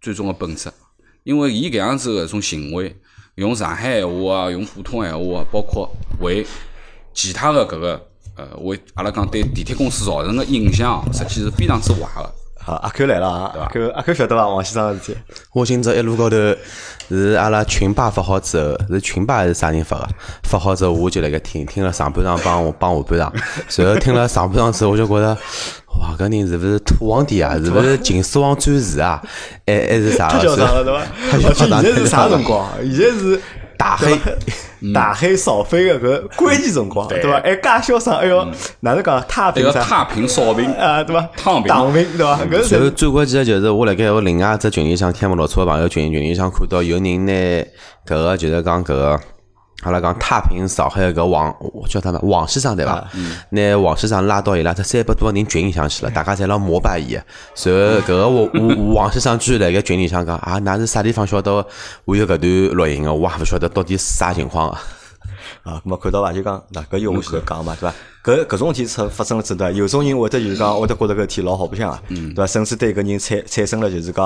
[0.00, 0.70] 最终的本质。
[1.22, 2.96] 因为伊搿样子个种行为，
[3.36, 6.46] 用上海闲话啊，用普通闲话啊，包括为
[7.14, 12.34] 其他的搿个呃，为阿拉讲对地铁公司造成个影响，实际是非常之坏个。
[12.66, 13.52] 好，阿 Q 来了啊！
[13.60, 14.44] 阿 Q 阿 Q 晓得伐？
[14.48, 15.16] 王先生事体。
[15.52, 16.36] 我今朝一路高头
[17.08, 20.08] 是阿拉群霸发好之后，是群霸还是啥人发个？
[20.42, 23.32] 发好之后我就辣盖听，听了上半场帮我帮下半场，
[23.70, 25.28] 随后听了上半场之后我就觉着，
[26.00, 27.54] 哇，搿人是勿是土皇帝啊？
[27.64, 29.22] 是勿是秦始皇转世啊？
[29.64, 30.26] 还还是啥？
[30.28, 31.06] 太嚣张了，对伐？
[31.30, 31.80] 太嚣张！
[31.80, 32.68] 现在是啥辰光？
[32.82, 33.40] 现在是
[33.78, 34.18] 大黑。
[34.94, 37.40] 大黑扫飞个搿关键辰光，对伐？
[37.40, 38.46] 还介嚣张，哎哟，
[38.80, 39.20] 哪能讲？
[39.28, 41.28] 太平太平扫平啊，对伐？
[41.36, 42.38] 躺平，躺平，对伐？
[42.44, 47.32] 搿是最关键的就是我辣盖我另外一只群里向开摩托车的朋友群群里向看到有人拿
[48.06, 49.20] 搿个就是讲搿个。
[49.82, 51.54] 阿拉讲太平上海个王
[51.88, 53.06] 叫他们王先生对伐？
[53.50, 57.18] 拿王先生拉到伊拉只三百多个人群里向去了，大家侪辣膜拜伊。
[57.54, 61.64] 随后搿个王王先生居然辣盖群里向讲啊，㑚是啥地方晓得
[62.06, 63.12] 我有搿段录音个？
[63.12, 64.80] 我也勿晓得到底是啥情况啊。
[65.66, 66.32] 啊，咁么看到伐？
[66.32, 67.94] 就讲嗱，搿有我前头讲嘛，对伐？
[68.22, 72.46] 搿搿种事体出发生了之后，有种人会得就是讲，会得觉得搿事体老好白相啊，对伐？
[72.46, 74.24] 甚至对搿人产产生了就是讲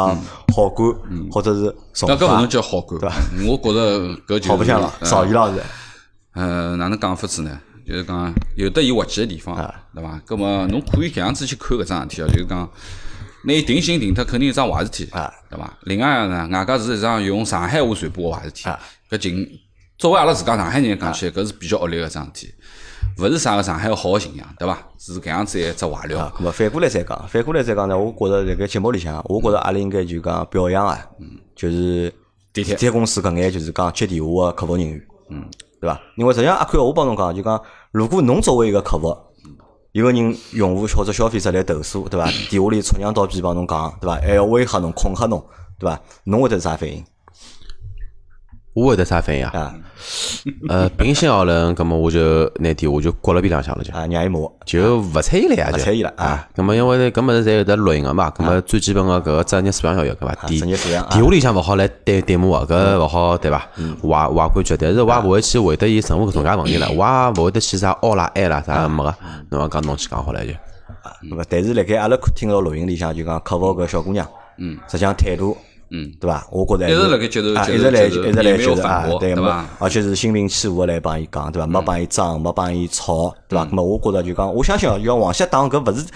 [0.55, 0.85] 好感，
[1.31, 2.15] 或者是崇拜。
[2.15, 3.17] 搿勿能叫好感，对伐？
[3.49, 5.63] 我觉着搿就好白相了，少伊老是。
[6.35, 7.59] 呃，哪能讲法子呢？
[7.87, 9.57] 就是讲有得伊滑稽个地方，
[9.95, 10.21] 对伐？
[10.27, 12.71] 搿么侬可以搿样子去看搿桩事体哦，就是讲，
[13.45, 15.79] 拿伊定性定脱，肯定是桩坏事体，对伐？
[15.85, 18.69] 另外呢，外加是一桩用上海话传播个坏事体，
[19.11, 19.49] 搿尽。
[20.01, 22.55] 作为阿拉自家上海人讲起来，搿是比较恶劣个桩事体，
[23.19, 24.79] 勿是啥个上海个好个形象，对伐？
[24.99, 26.33] 是搿样子一只坏料。
[26.39, 30.99] 咁么反过来再讲，反过来再讲呢，我觉着辣盖节目里向，我觉着阿拉应该就讲表扬啊，
[31.55, 32.11] 就是
[32.51, 35.45] 地铁公司搿眼就是讲接电话个客服人员，嗯，
[35.79, 36.01] 对伐？
[36.17, 39.15] 因为实际上阿宽，我帮侬讲，就讲如果侬作为一个客服，
[39.93, 42.27] 有个人用户或者消费者来投诉，对伐？
[42.49, 44.15] 电话里从娘道逼帮侬讲，对伐？
[44.17, 45.45] 还要威吓侬、恐吓侬，
[45.79, 46.01] 对伐？
[46.25, 47.05] 侬会得啥反应？
[48.73, 49.75] 我会得啥反应啊？
[50.69, 56.49] 呃，平心而论，咁么我就拿电话就挂了边浪向了，就啊，让伊骂，就勿睬伊了呀，勿睬伊了啊。
[56.55, 60.35] 咁么因为搿物事侪有得录音个嘛，咁么最基本个搿个职业素养要有，搿伐？
[60.47, 63.59] 电电话里向勿好来对对骂个，搿勿好对伐？
[64.03, 69.15] 坏坏规矩，但是我也勿会去回答伊任何搿种介问题了，我也勿会得去啥凹啦、挨啦啥没个，
[69.51, 70.53] 侬讲侬去讲好了就。
[71.03, 71.11] 啊，
[71.49, 74.27] 但是辣盖阿拉听到录音里向就讲客服搿小姑娘，
[74.59, 75.57] 嗯，实际上态度。
[75.91, 76.47] 嗯，对伐？
[76.51, 79.67] 我觉着一直辣盖接受，一直来，一直来接受啊，对伐？
[79.79, 81.67] 而且是心平气和来帮伊讲，对伐？
[81.67, 83.65] 没帮伊争，没帮伊吵，对伐？
[83.71, 86.07] 那么我觉着就讲，我相信，就讲王歇打搿勿是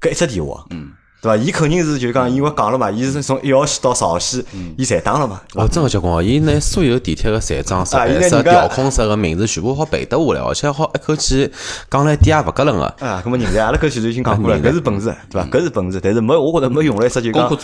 [0.00, 0.92] 搿一只电话，嗯。
[1.22, 1.36] 对伐？
[1.36, 4.44] 伊肯定是就讲，因为讲了嘛，伊是从一号线到十号线，
[4.76, 5.40] 伊侪打了嘛。
[5.54, 6.20] 哦，真个结棍哦！
[6.20, 11.48] 伊拿所有地铁个站桩、设备、设调控室个名字全部好背得下来，而且好一口气
[11.88, 12.84] 讲来点也勿隔楞个。
[12.98, 15.48] 啊，搿么人家阿拉搿前头已经讲过了， 搿是本事，对伐？
[15.48, 17.54] 搿是本事，但是没，我觉着没用来说就讲好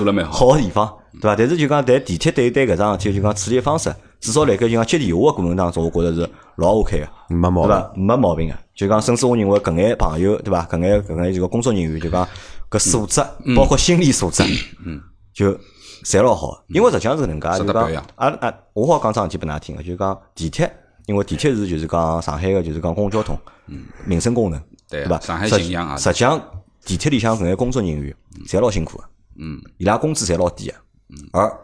[0.53, 0.88] 个地方，
[1.21, 1.35] 对伐？
[1.37, 8.55] 但是就讲在地铁对待搿桩事体，就讲处理方式，至少辣盖就讲接电话个过程当中，我觉着是老 OK 个，没毛病，没毛病个。
[8.77, 10.64] 就讲，甚至我认为搿眼朋友，对伐？
[10.71, 12.27] 搿眼搿眼就个工作人员，就讲。
[12.70, 13.20] 搿素质，
[13.57, 14.42] 包括心理素质，
[14.85, 15.00] 嗯，
[15.33, 15.59] 就
[16.04, 16.62] 侪老好。
[16.68, 20.70] 因为实际上是搿能介，就讲，啊啊，我好讲桩事体拨㑚听个，就讲地铁，
[21.07, 25.18] 因为地铁是就是讲上海个就是讲公共交通，嗯，民生功能，对伐？
[25.20, 25.96] 上海形象啊。
[25.96, 26.40] 实际上，
[26.85, 28.14] 地铁里向搿眼工作人员
[28.46, 29.04] 侪老辛苦个，
[29.40, 30.74] 嗯，伊拉工资侪老低个，
[31.09, 31.61] 嗯，而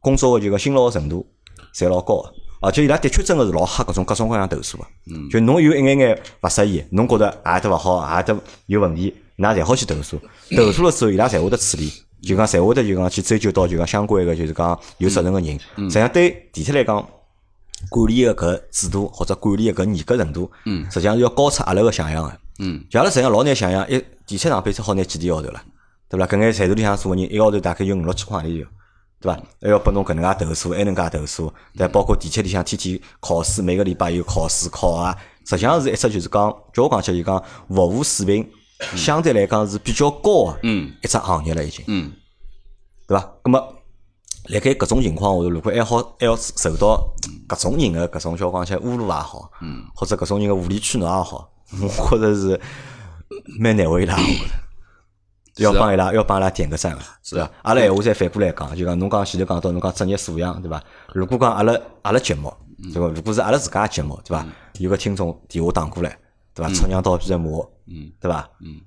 [0.00, 1.26] 工作个就讲辛劳程度
[1.74, 8.36] 侪老高个，而且伊拉的确真个是老吓搿种各种各样投诉个，嗯，就侬有一眼眼勿适意，侬觉得啊得勿好，啊得
[8.66, 9.14] 有问题。
[9.38, 10.20] 㑚侪好去投诉，
[10.56, 11.92] 投诉了之后，伊拉侪会得处理，
[12.22, 15.58] 就讲侪会得就讲去追究到就讲相关个就是讲有责任个人。
[15.76, 16.96] 实际上对地铁来讲，
[17.90, 22.32] 管理个搿制度或者管理个搿严格程度，嗯，实际上是要高出阿拉个想象个。
[22.60, 25.60] 嗯，就阿拉实际上老难想象，一地铁上班才好拿几钿号头了，
[26.08, 26.26] 对伐？
[26.26, 28.66] 搿眼站头里向做个人，一个号头大概有五六千块钿就，
[29.20, 29.42] 对伐？
[29.60, 38.48] 还要拨侬搿能介投诉，还能介投诉，对，包括地铁里向天天考试，每个礼拜有考试考啊，实际上是一只就是讲，叫我讲起来就讲服务水平
[38.96, 42.12] 相对来讲是比较高个，嗯，一只行业了已经，嗯，
[43.06, 43.32] 对伐？
[43.44, 43.58] 那么，
[44.48, 47.14] 辣盖搿种情况下头，如果还好还要受到
[47.48, 52.60] 搿种人的搿种叫我讲起来侮辱也好，嗯，或者搿种人的无理取闹也好， 我觉着是
[53.58, 54.64] 蛮难为伊拉，我觉着。
[55.58, 57.48] 要帮伊拉，要帮伊拉点个赞个，是伐？
[57.62, 60.82] 阿拉闲话再反过来讲，就讲侬讲前头讲到侬讲职业素养，对伐？
[61.12, 62.52] 如果讲阿拉阿拉节目，
[62.92, 63.06] 对伐？
[63.06, 64.44] 如果是阿拉自家节目，对伐？
[64.80, 66.18] 有个听众电话打过来，
[66.54, 66.72] 对伐？
[66.72, 67.50] 臭娘倒闭在骂，
[67.86, 68.48] 嗯，对伐？
[68.60, 68.80] 嗯，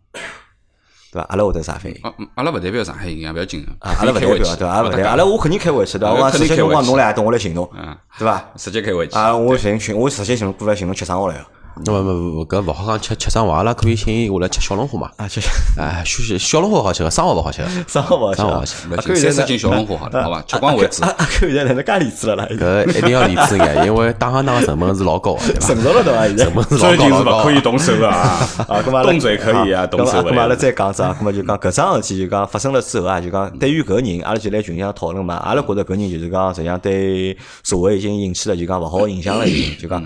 [1.12, 1.22] 对伐？
[1.30, 2.02] 阿拉会得啥反应？
[2.02, 3.72] 啊，阿拉勿代表上海人，勿要紧个。
[3.80, 4.68] 啊，阿拉勿代表对伐？
[4.68, 6.14] 阿拉勿代表，阿拉我肯定开回去对伐？
[6.14, 7.70] 我讲直接辰光侬来，等我来寻侬，
[8.18, 8.52] 对伐？
[8.56, 9.16] 直接开回去。
[9.16, 11.46] 啊，我寻寻我直接寻过来寻侬吃生活来个。
[11.86, 15.12] 勿勿勿勿，搿勿好讲吃吃生活，阿拉可以请伊下来吃小龙虾嘛。
[15.18, 15.40] 啊，吃
[15.78, 17.70] 哎，休息小龙虾好吃个，生活勿好吃个。
[17.88, 19.16] 生活勿好吃生活啊好吃。
[19.16, 20.42] 三十斤小龙虾好了，好伐？
[20.44, 22.48] 吃光为止搿现在哪能介理智了啦？
[22.50, 25.68] 搿一定要理智眼，因为打行当个成本是老高个，对伐？
[25.68, 26.28] 成熟了对伐？
[26.28, 27.62] 现在成本是老高老高。
[27.62, 40.04] 动手个啊，啊， 动嘴可以啊，动手咁嘛，阿拉再讲只啊，咁嘛就讲搿桩事体就讲发生了之后啊，就讲对于搿个人，阿拉就来群里向讨论嘛，阿拉觉着搿人就是讲实际上对社会已经引起了就讲勿好个影响了，已经就讲，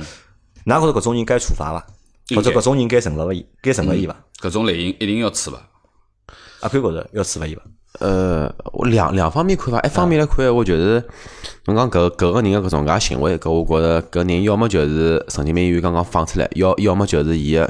[0.66, 1.86] 㑚觉着搿种人该处罚伐？
[2.36, 4.16] 或者搿种人该惩罚伊，该惩罚伊伐？
[4.42, 5.58] 搿种类型一定要处罚。
[6.62, 7.62] 阿宽觉着要处罚伊伐？
[8.00, 11.04] 呃，我两两方面看法，一方面来看，我就是
[11.66, 17.70] 侬讲搿搿个人个搿种介行为，搿我觉着搿人要么就是神经病医院刚刚放出来，要要么就是伊个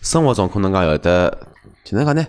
[0.00, 1.36] 生活中可能讲有的，
[1.84, 2.24] 就能讲呢？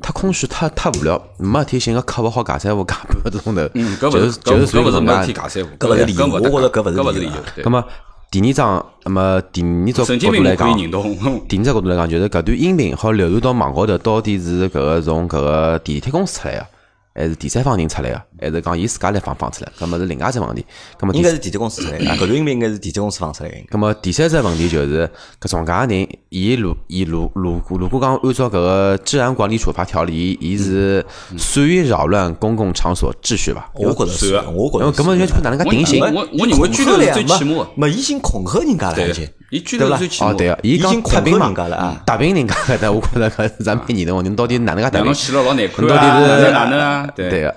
[0.00, 5.32] 太空虚，太太无聊，没事体寻个客户好尬三胡尬半个钟头，嗯，搿勿就是就是属于搿勿是没搿种介体。
[5.32, 7.42] 假三胡，搿勿是理由搿我觉着搿勿是理由理由。
[7.54, 7.84] 对咁么
[8.32, 10.74] 第二章，那么第二种角度来讲。
[11.46, 16.66] 第二只角度来讲，就是搿段音频好流传到网高头，到底是搿个从搿个地铁公司出来个，
[17.14, 19.72] 还是第三方人出来个，还是讲伊自家来放放出来？
[19.78, 20.64] 搿么是另外一只问题。
[21.00, 23.56] 搿么应该是地铁公司出来的，啊搿段音频应该是地铁公司放出来的。
[23.70, 25.08] 咁么第三只问题就是，
[25.40, 31.04] 搿种介个人，伊如伊如如如果讲按照搿个治安管理处罚条例，伊是
[31.38, 33.70] 属于扰乱公共场所秩序伐？
[33.74, 36.06] 我觉着是我觉着是因为搿么就看哪能介定性我。
[36.10, 37.68] 我我认为拘留是最起码的。
[37.76, 40.38] 没，伊已经恐吓人家了，已经对。，伊拘留是最起码哦，的。
[40.38, 45.04] 对啊，伊讲已经太平嘛恐吓人家了啊，太平人家搿搭，我觉着搿是咱蛮严重问题，侬到底哪能介太平？
[45.06, 46.38] 侬死了老难看到底啊！
[46.40, 47.08] 是哪能啊？
[47.14, 47.56] 对对个，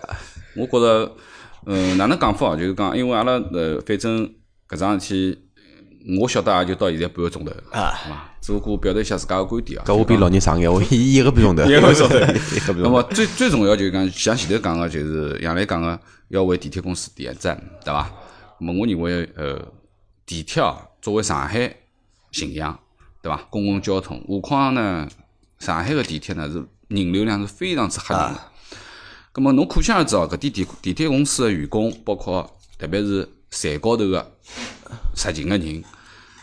[0.56, 1.16] 我觉着，
[1.66, 2.56] 嗯，哪能讲法啊？
[2.56, 4.30] 就是讲，因为阿拉呃，反正
[4.70, 5.40] 搿桩事体，
[6.20, 8.32] 我晓得也就到现在半个钟头，啊？
[8.42, 9.84] 只不过表达一下自家个观点啊。
[9.86, 12.74] 搿我比老人长眼，我一一个半钟头，一个半钟头。
[12.76, 18.10] 那么最最重要就是讲，像前头讲个，就是杨澜讲个，要为地铁公司点赞，对伐？
[18.60, 19.60] 那么我认为，呃，
[20.26, 21.76] 地铁啊，作为上海
[22.32, 22.80] 形象，
[23.22, 23.38] 对伐？
[23.50, 25.08] 公共交通，何况呢，
[25.60, 28.40] 上海个地铁呢是人流量是非常之吓人个。
[29.36, 34.32] 咁么侬可想而知哦，搿点地地铁公司个员工，包括特别是站高头个
[35.14, 35.84] 执勤个人，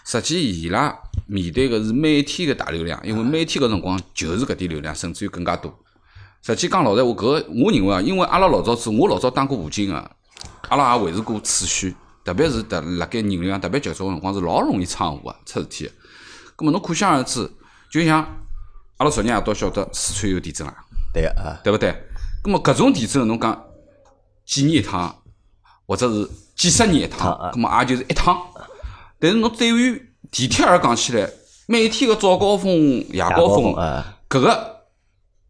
[0.04, 0.94] 实际伊拉
[1.26, 5.74] 面对个是每天个大流量，因为每天搿辰光就是搿点流量，甚至于更加多。
[6.42, 10.10] 实际讲老实话，搿个我认为啊，因为阿拉老早子，我老早当过武警个，
[10.68, 15.92] 阿拉也维持过秩序，特别是特辣盖人流量特别集中个辰光，是老容易闯祸个出事体个。
[16.58, 17.50] 咁么侬可想而知，
[17.90, 18.18] 就像
[18.98, 20.74] 阿拉昨日夜到晓得四川有地震啦。
[21.14, 21.94] 对个啊，对勿对？
[22.42, 23.64] 咁么搿种地震，侬讲
[24.44, 25.14] 几年一趟，
[25.86, 28.36] 或者是几十年一趟，咁么也就是一趟。
[29.18, 31.30] 但是侬对于地铁而讲起来，
[31.66, 32.72] 每天个早高峰、
[33.10, 33.74] 夜高峰
[34.28, 34.82] 搿个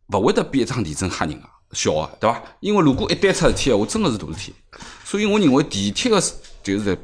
[0.09, 2.43] 勿会得比一场地震吓人啊小个，对伐？
[2.61, 4.55] 因为如果一旦出事体闲话，真个是大事体。
[5.05, 6.21] 所以我认为地铁个
[6.63, 6.99] 就是在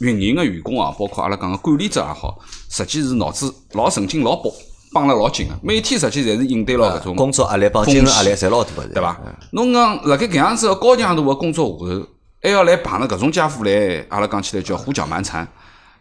[0.00, 2.38] 运营个员工啊，包括阿拉讲个管理者也好，
[2.70, 4.50] 实际是脑子老神经老绑
[4.96, 9.20] 绑了老紧个，每天实际侪是应对牢搿种工作压力帮精神压力侪老大个，对伐？
[9.52, 12.08] 侬讲辣盖搿样子个高强度个工作下头，
[12.42, 15.46] 还要来碰着搿种家伙来，阿拉讲起来叫胡搅蛮缠，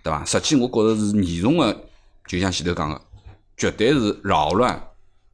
[0.01, 0.23] 对伐？
[0.23, 1.77] 实际我觉着是严重个，
[2.25, 3.01] 就像前头讲个，
[3.58, 4.81] 绝对是扰乱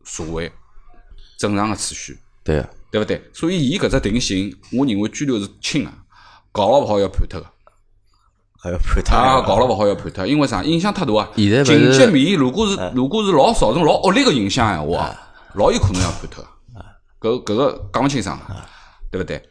[0.04, 0.52] 社会
[1.38, 3.22] 正常个秩序，对个，对勿对？
[3.32, 5.92] 所以伊搿只定性，我认为拘留是轻个，
[6.52, 7.46] 搞了勿好要判脱个。
[8.62, 10.62] 还要判他啊，搞了勿好要判脱，因为啥？
[10.64, 11.30] 影响太大啊！
[11.36, 15.20] 情节面如果是如果是老造成老恶劣个影响闲话啊，
[15.56, 16.46] 老有可能要判脱。
[17.20, 18.40] 搿搿个讲勿清爽，
[19.12, 19.42] 对勿对？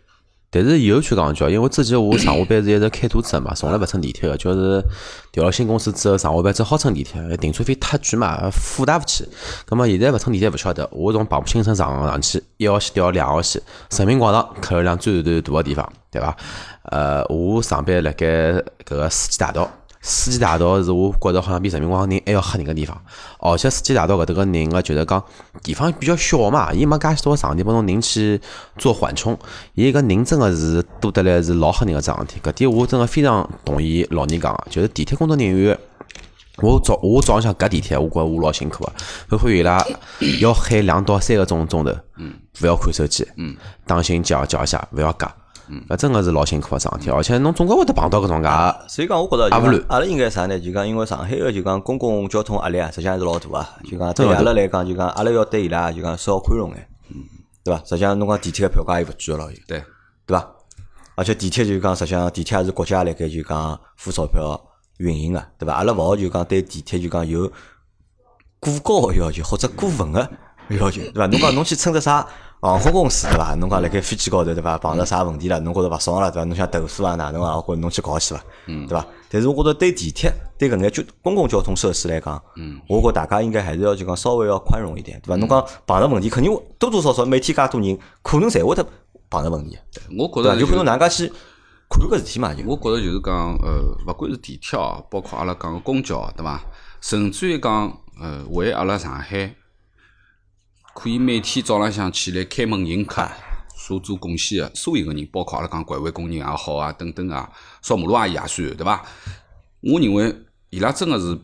[0.52, 4.84] 但是有去讲句，因为之前我上下班是一直开车子嘛，从来勿乘地铁个，就是
[5.30, 9.24] 调了新公司之后，上下班只好乘地铁，停车费太贵嘛，负担勿起。
[9.68, 13.62] 那么现在勿乘地铁勿晓得，我从彭浦新村上上去，一号线调两号线，
[13.96, 16.36] 人民广场客流量最最大个地方，对伐？
[16.84, 19.70] 呃，我上班辣盖搿个世纪大道。
[20.02, 22.98] 世纪大道是我觉着好像比人民广场人还要吓人个地方，
[23.38, 25.22] 而且世纪大道搿搭个人个就是讲
[25.62, 28.40] 地方比较小嘛，伊没介许多场地拨侬人去
[28.78, 29.38] 做缓冲，
[29.74, 32.40] 伊搿人真个是多得来是老吓人个桩事体。
[32.42, 35.78] 搿点我真个非常同意老倪讲个，就是地铁工作人员，
[36.62, 38.92] 我早我早浪向搿地铁，我觉着我老辛苦个，
[39.28, 39.84] 包括伊拉
[40.40, 42.32] 要喊两到三个钟钟头，嗯，
[42.62, 43.54] 勿要看手机，嗯，
[43.86, 45.30] 当心脚脚下勿要夹。
[45.88, 48.48] 搿真个是老辛苦个桩事体，而且侬总归会得碰到搿种介，
[48.88, 50.58] 所以讲我觉着，阿拉应该啥呢？
[50.58, 53.68] 就讲因为上海个就讲公共交通压力啊，实际上还是老大啊。
[53.84, 56.88] 就讲对阿拉来讲，就讲阿拉要对伊拉就讲稍宽容眼，
[57.62, 57.80] 对伐？
[57.84, 59.82] 实际上侬讲地铁个票价也勿贵个咯，对
[60.26, 60.48] 对伐？
[61.14, 64.60] 而且地铁就讲实际上地铁也是国家辣盖就讲付钞票
[64.98, 65.74] 运营个，对伐？
[65.74, 67.50] 阿拉勿好就讲对地铁就讲有
[68.58, 70.20] 过高个要求或者过分个
[70.70, 71.26] 要求，对伐？
[71.26, 72.26] 侬讲侬去乘只啥？
[72.60, 73.54] 航空公司对伐？
[73.54, 74.76] 侬讲辣盖飞机高头对伐？
[74.76, 75.58] 碰着啥问题了？
[75.60, 76.44] 侬觉着勿爽了对伐？
[76.44, 77.14] 侬想投诉啊？
[77.14, 77.54] 哪能啊？
[77.58, 78.44] 或者侬去搞去伐？
[78.66, 79.06] 嗯，对伐？
[79.30, 85.36] 但是我觉着对地铁对搿眼交公共交通设施来讲，嗯，我觉大家应该还是要就讲稍微要宽容一点，对伐？
[85.36, 88.86] 侬讲碰着问题，肯定多多少少每天介多人，可能侪会得
[89.30, 89.78] 碰着问题。
[90.18, 91.28] 我觉着有可能哪家去
[91.88, 92.52] 看搿事体嘛？
[92.52, 96.60] 就我觉着就是讲，呃，勿管是地铁哦，包括阿拉讲个公交，对伐？
[97.00, 99.54] 甚至于讲，呃，为阿拉上海。
[100.92, 103.26] 可以每天早浪向起来开门迎客、
[103.74, 107.50] 所做贡献个所有个人，包括阿拉讲环卫工人也好啊，等等啊，
[107.80, 109.02] 扫马路阿姨也算，对伐？
[109.80, 110.34] 我认为
[110.68, 111.38] 伊拉真个是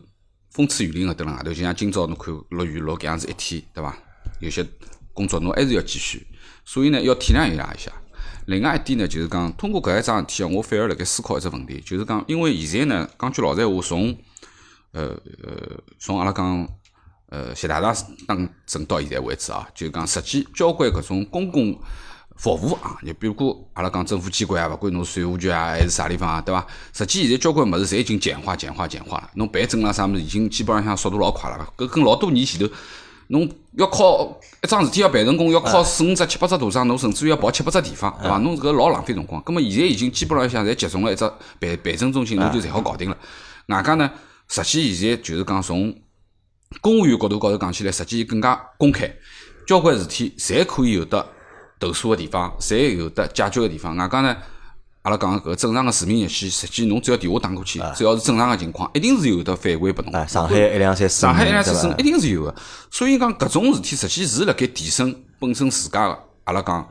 [0.51, 3.97] 风吹雨淋个蹲辣外头，就像今朝侬看落雨落搿样子一天，对伐？
[4.41, 4.63] 有些
[5.13, 6.27] 工作侬还是要继续，
[6.63, 7.91] 所以呢，要体谅伊拉一下。
[8.45, 14.17] 另外一点呢，就是讲通过搿一桩事体，我反而辣盖思考一只问题，就是讲，因为现在呢，讲句老实闲话，从
[14.91, 15.03] 呃
[15.43, 16.69] 呃，从阿拉讲。
[17.29, 17.93] 呃，习大大
[18.25, 21.77] 当政到现在为止啊，就讲实际交关搿种公共
[22.37, 26.65] 服务啊，你比如讲阿拉讲政府机关啊，勿管侬税务局啊还是啥地方啊，对伐？
[26.93, 29.29] 实际现在交关物事侪已经简化、简化、简化了。
[29.33, 31.67] 侬办证啦啥物事，已经基本浪向速度老快了。
[31.75, 32.73] 搿跟老多年前头，
[33.27, 38.37] 侬要靠一桩事体要办成功，要靠四五只、七八只图章，侬甚至于要跑七八只地方，对伐？
[38.37, 39.41] 侬搿老浪费辰光。
[39.41, 43.17] 葛末现在已经基本浪向侪集中了一只办办证中心，侬就侪好搞定了。
[43.67, 44.09] 外加呢，
[44.47, 45.93] 实际现在就是讲从
[46.81, 49.09] 公务员角度高头讲起来，实际更加公开，
[49.65, 51.25] 交关事体侪可以有得
[51.79, 53.95] 投诉个地方，侪有得解决个地方。
[53.95, 54.35] 外加呢，
[55.03, 60.27] 阿拉讲搿正常个市民热线，实际侬只要电话打过去，只要是正常个情况，一定是有得反馈拨侬。
[60.27, 62.55] 上海一两三四，上海一两三四一定是有个。
[62.91, 66.87] 所以讲搿种事体，实际是辣盖提升本身自家个阿拉讲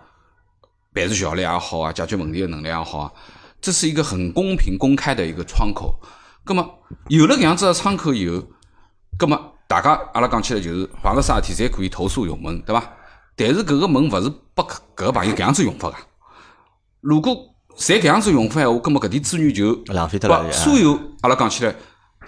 [0.95, 3.13] 办事效率也好啊，解决问题个能力也好啊，
[3.61, 6.01] 这是一个很公平公开的一个窗口。
[6.45, 8.43] 葛末有了搿样子个窗口以后，
[9.19, 12.93] 葛末大家阿拉讲起来就是碰着啥事体侪可以投诉用门，对伐？
[13.35, 15.97] 但是搿个门勿是拨搿个朋友搿样子用法个。
[17.01, 17.35] 如果
[17.77, 20.51] 侪搿样子用法闲话，葛末搿点资源就浪费脱了。
[20.53, 21.75] 所有阿拉讲起来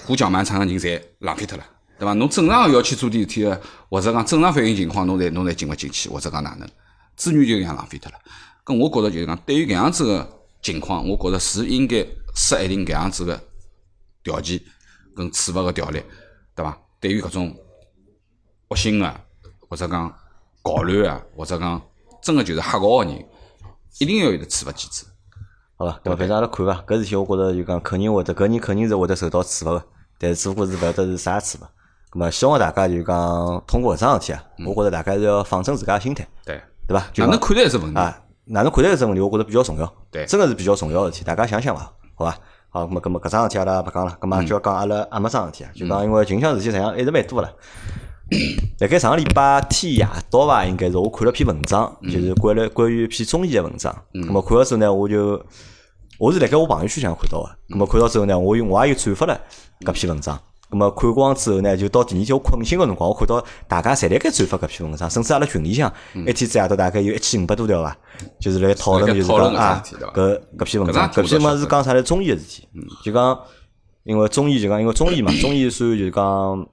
[0.05, 1.65] 胡搅蛮缠个人侪浪费脱了，
[1.99, 2.13] 对伐？
[2.15, 6.69] 侬正常个要去做点事体个，或者讲正常反映情况，侬侪侬侪进勿进去，或者讲哪能，
[7.17, 8.19] 资源就搿样浪费脱了。
[8.65, 10.29] 搿我觉着就是讲，对于搿样子个
[10.61, 13.41] 情况，我觉着是应该设一定搿样子个
[14.23, 14.61] 条件
[15.17, 16.03] 跟处罚个条例，
[17.01, 17.57] 对于搿种
[18.69, 19.15] 恶心个，
[19.69, 20.13] 或者讲
[20.63, 21.81] 搞乱个，或者讲
[22.21, 23.25] 真个就是瞎搞个人，
[23.99, 25.05] 一定要有得处罚机制。
[25.77, 26.19] 好吧，对伐？
[26.19, 29.85] 反正阿拉看伐，搿事体我觉着就讲肯定会得，搿人肯定是会得受到处罚个，
[30.19, 31.71] 但是只不过是勿晓得是啥处罚。
[32.11, 37.07] 咁么希望大家就讲通过搿桩事体啊，我觉着大家是要放正自家心态，对对伐？
[37.17, 38.25] 哪能看待搿只问题啊？
[38.47, 39.21] 哪能看待搿只问题？
[39.21, 41.93] 我觉着比较重要，对，真个是比较重要个事体，大家想想伐？
[42.15, 42.37] 好伐？
[42.71, 47.51] 好，咁么，咁么，搿桩事体阿拉勿讲了，咁么就要讲阿拉阿没桩事体啊，就讲因为近腔事体实际上还是蛮多了。
[48.81, 53.95] 辣盖上个礼拜天夜到伐，应该是我看了篇文章，就是关了关于一篇中医个文章。
[54.13, 55.43] 咁么看了之后呢，我就
[56.19, 59.41] 我是辣盖我朋友圈上看到个，咁么看到之后呢，我我也有转发了
[59.81, 60.39] 搿篇文章。
[60.71, 67.97] 咁么看光之后呢，就到第二天我困醒个辰光，我看到大家侪辣盖转发搿篇文章，甚至阿拉群里向一天子夜到大概有一千五百多条伐，
[68.39, 69.83] 就是来讨论，就是讲啊，
[70.15, 72.69] 搿搿篇文章，搿篇嘛是讲啥来中医个事体，
[73.03, 73.39] 就讲
[74.05, 76.67] 因为中医就讲因为中医嘛， 中医属于就是讲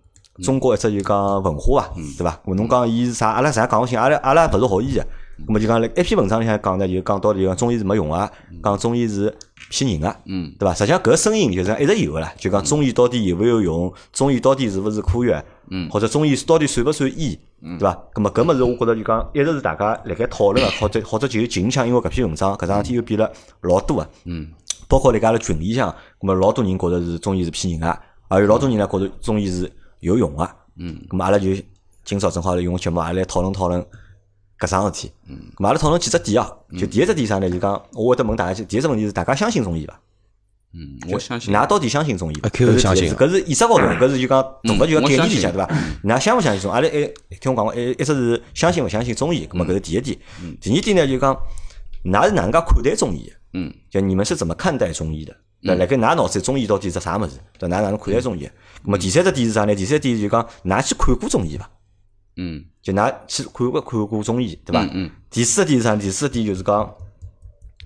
[0.44, 2.38] 中国一只就讲文化啊，对伐？
[2.48, 3.30] 侬讲伊是啥？
[3.30, 5.08] 阿拉啥讲勿清，阿拉阿拉勿是学医个。
[5.48, 8.32] 咁么就讲，辣一篇文章里向讲呢，就讲到底讲中医是没用啊，
[8.64, 9.34] 讲中医是
[9.70, 10.74] 骗人个，嗯，对伐？
[10.74, 13.94] 实际上搿个声音就是一直有个啦，就讲中医到底有勿有用？
[14.14, 15.44] 中医到底是勿是科学？
[15.70, 17.38] 嗯，或者中医到底算勿算医？
[17.62, 17.98] 对伐？
[18.14, 23.30] 咁么搿物事我觉着就讲一直是大家辣盖讨论个，或者或者就有近腔，因为搿篇文章搿桩事体又变了
[23.62, 24.48] 老多个，嗯，
[24.88, 29.70] 包括辣盖阿拉群里向，咁么老多人觉着是中医是骗人个，还有老多人呢觉着中医是
[30.00, 31.50] 有用个，嗯，咁么阿拉就
[32.04, 33.84] 今朝正好用节目阿拉来讨论讨论
[34.60, 37.50] 搿桩事体，嗯，咁阿拉讨论几只点啊，就第一只点啥呢？
[37.50, 40.00] 就讲我会得问大家，第一只问题是大家相信中医伐？
[40.74, 41.54] 嗯，我相信。
[41.54, 42.40] 㑚到底相信中医？
[42.42, 43.14] 啊，Q 相信。
[43.16, 45.70] 搿是意识高头，搿是就讲大个就概念里向对伐？
[46.04, 46.72] 㑚相勿相信中？
[46.72, 46.92] 阿拉还
[47.40, 49.48] 听我讲过，一一直是相信勿相信中医？
[49.48, 50.18] 搿么搿是第一点。
[50.60, 51.34] 第二点呢，就讲
[52.04, 53.32] 㑚是哪能介看待中医？
[53.54, 55.34] 嗯，就你们是怎么看待中医的？
[55.62, 57.40] 那辣盖㑚脑子里，中医到底是啥物事？
[57.58, 58.46] 对，㑚哪能看待中医？
[58.84, 59.74] 咾么第三只点是啥呢？
[59.74, 61.70] 第三点就讲㑚去看过中医伐？
[62.38, 64.88] 嗯，就㑚去看过看过中医，对伐？
[64.94, 65.10] 嗯。
[65.30, 65.96] 第四点是啥？
[65.96, 66.94] 第四点就是讲，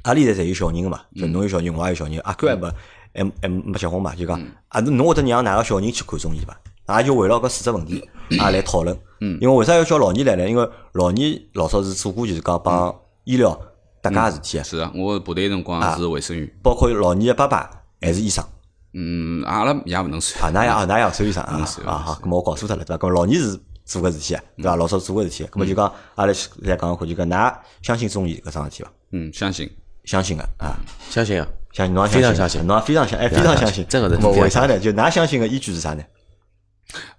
[0.03, 2.71] 阿里在侪有小人个嘛，就侬有小人，我也有小人，阿哥还没。
[3.11, 4.13] 还还没结婚嘛？
[4.13, 6.99] 就讲啊，侬会得让哪个小人去看中医伐？
[6.99, 8.95] 也就围绕搿四只问题啊来讨论。
[9.19, 10.47] 嗯，因为为啥要叫老年来呢？
[10.47, 13.59] 因为老年老早是做过就是讲帮医疗
[13.99, 14.63] 搭界事体啊。
[14.63, 17.67] 是啊，我部队辰光是卫生员，包括老年的爸爸
[17.99, 18.45] 还是医生。
[18.93, 20.45] 嗯，阿拉也勿能算。
[20.45, 21.67] 啊，那也啊，那也算医生啊？
[21.87, 23.07] 啊好，咁我搞错脱了对伐？
[23.07, 23.59] 咁老年是
[23.89, 24.75] 做个事体啊，对伐？
[24.75, 28.91] 老早做个事体，咁么就讲阿拉来讲看，就讲㑚相信中医搿桩事体伐？
[29.11, 29.67] 嗯，相信，
[30.03, 30.77] 相信个啊，
[31.09, 31.47] 相信啊。
[31.71, 34.39] 相信侬非常相信，侬非常相，哎，非常相信，真个是。
[34.39, 34.79] 为啥呢？
[34.79, 36.03] 就㑚相信个依据是啥呢？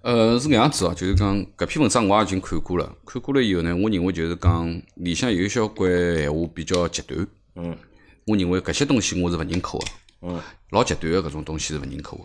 [0.01, 7.27] 呃，是搿样子哦，就是讲搿篇文章我也已经看过了，看过了以后呢，我认为就是讲里向有小关闲话比较极端。
[7.55, 7.77] 嗯。
[8.27, 9.85] 我认为搿些东西我是勿认可个。
[10.21, 10.39] 嗯。
[10.71, 12.23] 老极端个搿种东西是勿认可个。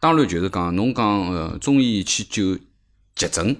[0.00, 2.54] 当然就是讲侬讲呃中医去救
[3.14, 3.56] 急症，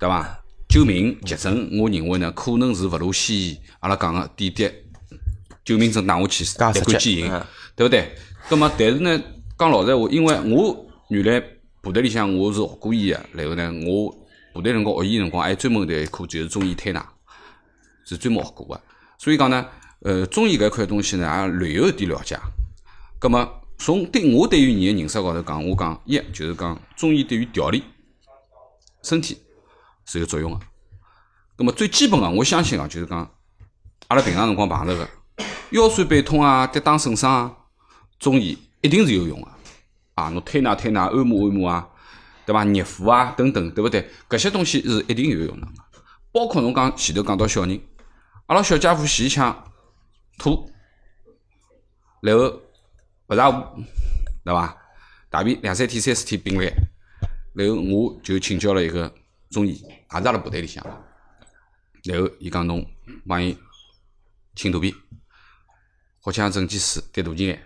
[0.00, 0.42] 对伐？
[0.66, 4.70] 救命急诊，我认为呢可能是勿如西医阿拉讲个点滴。
[5.62, 7.42] 救命针打下去，立竿见影，
[7.76, 8.16] 对不对？
[8.48, 9.22] 葛么，但是呢，
[9.58, 11.38] 讲老实话，因为我原来
[11.82, 14.10] 部队里向我是学过医个，然后呢，我
[14.54, 17.06] 部队辰光学医辰光还专门的一科就是中医推拿，
[18.06, 18.80] 是专门学过个。
[19.18, 19.66] 所以讲呢，
[20.00, 22.38] 呃，中医搿块东西呢，也略有一点了解。
[23.18, 23.46] 葛么，
[23.76, 27.82] 从对我对于你个认识高头讲，我讲一就是讲中医对于调理
[29.02, 29.36] 身体
[30.10, 30.58] 是有作用个。
[31.54, 33.18] 葛么最基本个，我相信啊，就是讲
[34.08, 35.08] 阿拉平常辰光碰着个。
[35.70, 37.56] 腰酸背痛啊，跌打损伤啊，
[38.18, 39.48] 中医一定是有用个
[40.16, 40.28] 啊！
[40.30, 41.88] 侬推拿推拿，按摩按摩啊，
[42.44, 42.64] 对伐？
[42.64, 44.10] 热敷啊，等等，对勿对？
[44.28, 45.68] 搿些东西是一定有用的。
[46.32, 47.80] 包括侬讲前头讲到小人，
[48.46, 49.64] 阿拉小家伙前腔
[50.38, 50.68] 吐，
[52.20, 52.60] 然后
[53.28, 53.48] 勿大，
[54.44, 54.76] 对伐？
[55.28, 56.72] 大便两三天、三四天病来，
[57.54, 59.14] 然后我就请教了一个
[59.50, 60.84] 中医，也是阿拉部队里向，
[62.04, 62.84] 然后伊讲侬
[63.26, 63.56] 帮伊
[64.54, 64.94] 清肚皮。
[66.22, 67.62] 藿香正气水滴大钱眼，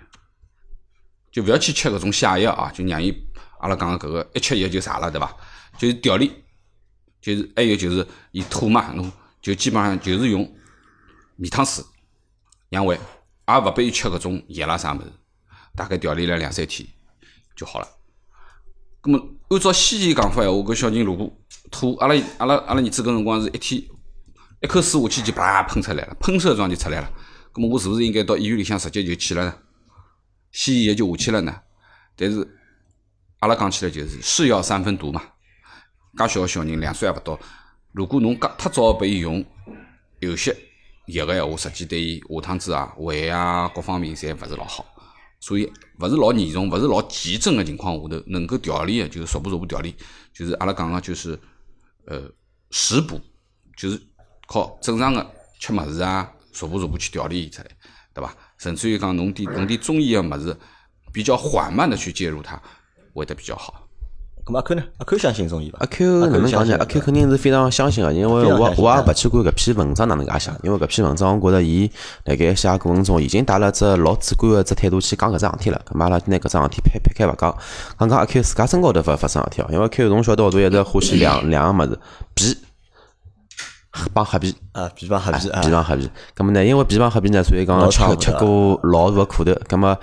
[1.33, 2.71] 就勿要去吃搿种泻药啊！
[2.71, 3.13] 就让伊
[3.59, 5.37] 阿拉讲个搿个一吃药就啥了，对伐？
[5.77, 6.31] 就是调理，
[7.21, 9.11] 就是还有就是伊吐嘛，侬
[9.43, 10.57] 就基本上就是用
[11.35, 11.85] 米汤水
[12.69, 12.95] 养胃，
[13.49, 15.13] 也勿拨伊吃搿种药啦啥物事，
[15.75, 16.89] 大概调理了两三天
[17.57, 17.89] 就好了。
[19.05, 21.31] 葛末按照西医讲法闲话，搿小人如果
[21.71, 23.83] 吐，阿拉阿拉阿拉儿子搿辰光是一天
[24.63, 27.11] 一口水下去就啪喷出来了，喷射状就出来了。
[27.53, 29.55] 咁么我是不是应该到医院里向直接就去了呢？
[30.53, 31.55] 西医也就下去了呢？
[32.17, 32.49] 但是
[33.41, 35.21] 阿拉讲起来就是是药三分毒嘛。
[36.17, 37.39] 介小个小人两岁还勿到，
[37.93, 39.45] 如果侬介太早拨伊用
[40.21, 40.57] 有些
[41.09, 44.87] 药个闲话，实际对伊下趟子啊胃啊各方面侪勿是老好。
[45.45, 45.71] 所以
[46.01, 49.95] 勿是老严重、勿是老急症的情况下头，能够调理的就是逐步逐步调理，
[50.33, 51.39] 就是阿拉讲个就是
[52.07, 52.23] 呃
[52.71, 53.21] 食补，
[53.77, 54.01] 就是
[54.47, 55.31] 靠正常的
[55.61, 56.33] 吃物事啊。
[56.51, 57.69] 逐步逐步去调理出来，
[58.15, 58.35] 对伐？
[58.57, 60.57] 甚至于讲弄点弄点中医的物事，
[61.13, 62.59] 比较缓慢的去介入它，
[63.13, 63.84] 会得比较好。
[64.47, 64.83] 咁阿 Q 呢？
[64.99, 65.79] 阿 Q 相信中医伐？
[65.81, 66.77] 阿 Q 哪能讲呢？
[66.79, 71.91] 阿 Q 肯定是非常相信个，因为我我也勿去管搿篇文章哪能介写，因为搿篇文章我觉着伊
[72.25, 75.81] 辣盖写过程中已经带了只老主观个只态度去讲搿桩事体了。
[75.91, 77.57] 咁阿拉拿搿桩事体撇撇开勿讲，
[77.99, 81.99] 讲讲阿 Q 自家身高头发发生事体哦，因为 Q 从小到大一直欢喜两两个物事，
[82.35, 82.57] 皮。
[84.13, 86.11] 帮黑皮啊，皮帮黑皮，皮帮黑皮。
[86.37, 86.65] 咁么呢？
[86.65, 89.53] 因为皮帮黑皮呢，所以讲吃吃过老大个苦头。
[89.69, 89.97] 咁么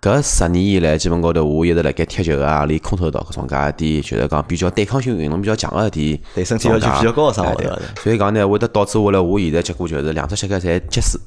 [0.00, 7.80] 搿十年以来，基本高头我一直辣盖踢球啊，练空手道搿种介一点，就是讲比较对抗性运动比较强个一点，对身体要求比较高个生活。
[8.02, 11.20] 所以讲呢，会得导致我了，我现在结果就是两只膝盖侪结水，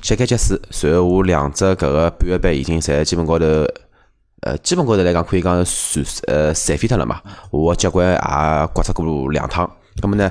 [0.00, 3.44] 膝盖结水，随后我两只搿个半月板已经侪基本高头，
[4.42, 7.20] 呃，基本高头来讲可以讲散呃散废脱了嘛。
[7.50, 9.68] 我脚踝也刮折过两趟。
[10.00, 10.30] 咁么呢？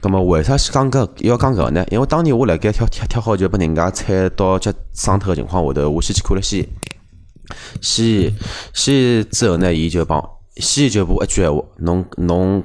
[0.00, 1.84] 咁么为啥是讲搿要讲搿个呢？
[1.90, 6.68] 因为当年我辣盖跳跳跳好球拨人家踩到脚伤脱个情况下头，我先去看了西医。
[7.80, 8.34] 西医
[8.74, 10.22] 西医之后呢，伊就帮
[10.56, 12.62] 西医就补一句闲话：侬侬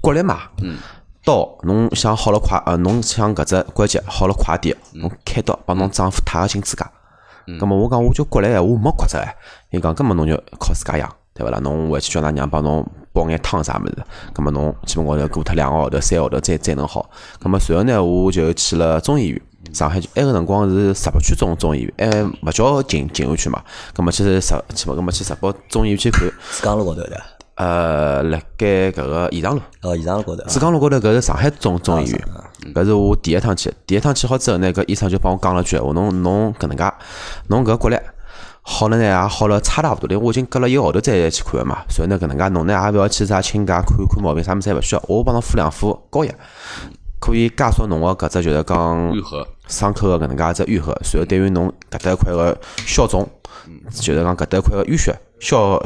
[0.00, 0.76] 骨力嘛，嗯
[1.24, 6.90] 刀侬想好了快，呃，侬想搿只关节好了快点，侬开刀帮侬丈夫踏个进指甲。
[7.46, 9.34] 咁么我讲我就过来，我没骨折哎。
[9.70, 11.58] 伊讲根本侬就靠自家养，对勿啦？
[11.60, 13.96] 侬回去叫㑚娘帮侬煲眼汤啥物事，
[14.34, 17.08] 咁么侬基本高头过脱两个号头、三个号头再再能好。
[17.40, 19.42] 咁么随后呢，我就去了中医院，
[19.72, 21.94] 上海埃个辰光是石浦区中中医院，
[22.42, 23.62] 还勿叫静静安区嘛。
[23.94, 24.40] 咁么去石
[24.74, 26.28] 去嘛，咁么去石浦中医院去看。
[26.28, 27.20] 珠江路高头的。
[27.54, 32.28] 呃，辣盖搿个延长路，哦，延长路高头，珠江路高头搿是上海中中医院，
[32.74, 36.90] 搿是我第一趟去，第一趟去好之后呢，搿医生就帮我讲了句，话，侬侬搿能介，
[37.48, 38.02] 侬搿过来
[38.62, 46.32] 好了呢，也好了差大勿多，因为我已经隔了一个号头再去看个嘛，所以呢搿能介侬呢也勿要去啥请假看看毛病，啥物事侪勿需要，我帮侬敷两副膏药，
[47.22, 53.28] 可以加速侬个搿只就是讲愈合伤口个搿能介只愈合，随后对于侬搿搭一块个消肿，
[53.92, 55.16] 就是讲搿搭一块个淤血。
[55.38, 55.76] 消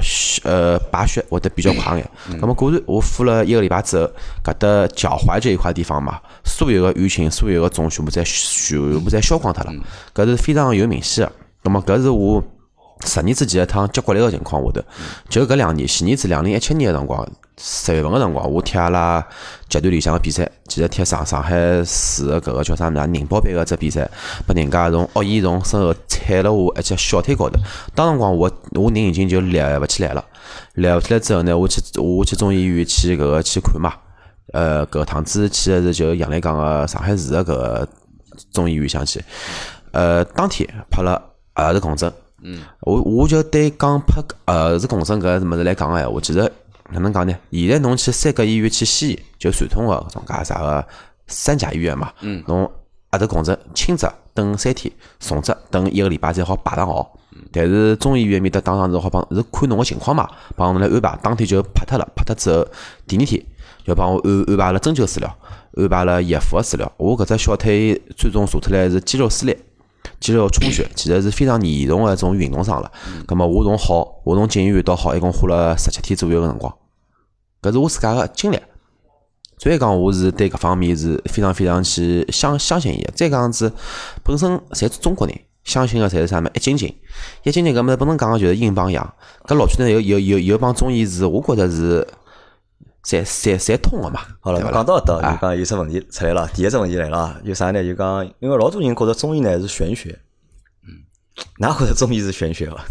[0.45, 2.11] 呃排血会得比较快眼，
[2.43, 4.11] 那么果然我敷了一个礼拜之后，
[4.45, 9.73] 搿搭脚踝这一块地方嘛，所有个淤青、所有个肿全部在全部在消光脱了，
[10.15, 11.33] 搿是非常有明显个。
[11.63, 12.45] 那么搿是我
[13.07, 14.83] 十年之前一趟接骨力个情况下头，
[15.31, 17.27] 就搿两年，前年子两零一七年个辰光。
[17.59, 19.27] 十月份个辰光，我踢阿拉
[19.67, 24.07] 集团里向个比赛，其实踢上上海市个搿个叫啥物事宁波杯个只比赛，
[24.47, 27.59] 把人家从恶意从身后踩了我一只小腿高头。
[27.95, 30.23] 当辰光我我人已经就立勿起来了，
[30.75, 33.91] 立勿起来之后呢，我去我去中医院去搿个去看嘛。
[34.53, 37.89] 呃，搿趟子去个是就杨澜港个上海市个搿个
[38.53, 39.25] 中医院想去。
[39.93, 41.21] 呃，当天拍了
[41.55, 42.13] 儿子共振。
[42.43, 42.61] 嗯。
[42.83, 46.53] 我我就对讲拍儿子共振搿物事来讲个闲话，其实。
[46.91, 47.35] 哪能讲呢？
[47.51, 50.87] 现在侬去三甲医院去西医，就传统个搿种介啥个
[51.27, 52.13] 三甲医院嘛。
[52.21, 52.43] 嗯。
[52.47, 52.71] 侬
[53.11, 57.19] 额头共振，轻则等三天，重则等一个礼拜才好排上号。
[57.53, 61.19] 但是中医院面搭当场是好帮，是看侬个情况嘛，帮侬来安排。
[61.23, 62.67] 当天就拍脱了，拍脱之后，
[63.07, 63.43] 第二天
[63.85, 65.37] 就帮我安安排了针灸治疗，
[65.75, 66.91] 安排了热敷个治疗。
[66.97, 69.59] 我搿只小腿最终查出来是肌肉撕裂、
[70.21, 72.91] 肌肉充血，其实是非常严重个一种运动伤了。
[73.27, 76.75] 咁么我从好，我从进医院到好，一共花了十七天左右个辰光。
[77.63, 78.61] 搿是我自家个经历，
[79.59, 83.11] 所以讲我是对搿方面是非常非常去相相信伊个。
[83.13, 83.73] 再讲子
[84.23, 86.95] 本身侪是中国人，相信个侪是啥物一斤斤，
[87.43, 89.15] 一斤斤搿物事本能讲个就是阴帮阳。
[89.47, 92.07] 搿老区呢有有有有帮中医是，我觉着是
[93.07, 94.21] 侪侪侪通个嘛。
[94.41, 96.49] 好了，讲到搿搭就讲有只问题出来了。
[96.53, 97.81] 第一只问题来了，有啥呢？
[97.81, 100.19] 就讲因为老多人觉着中医呢是玄学，
[100.83, 101.07] 嗯，
[101.59, 102.85] 哪觉着中医是玄学伐？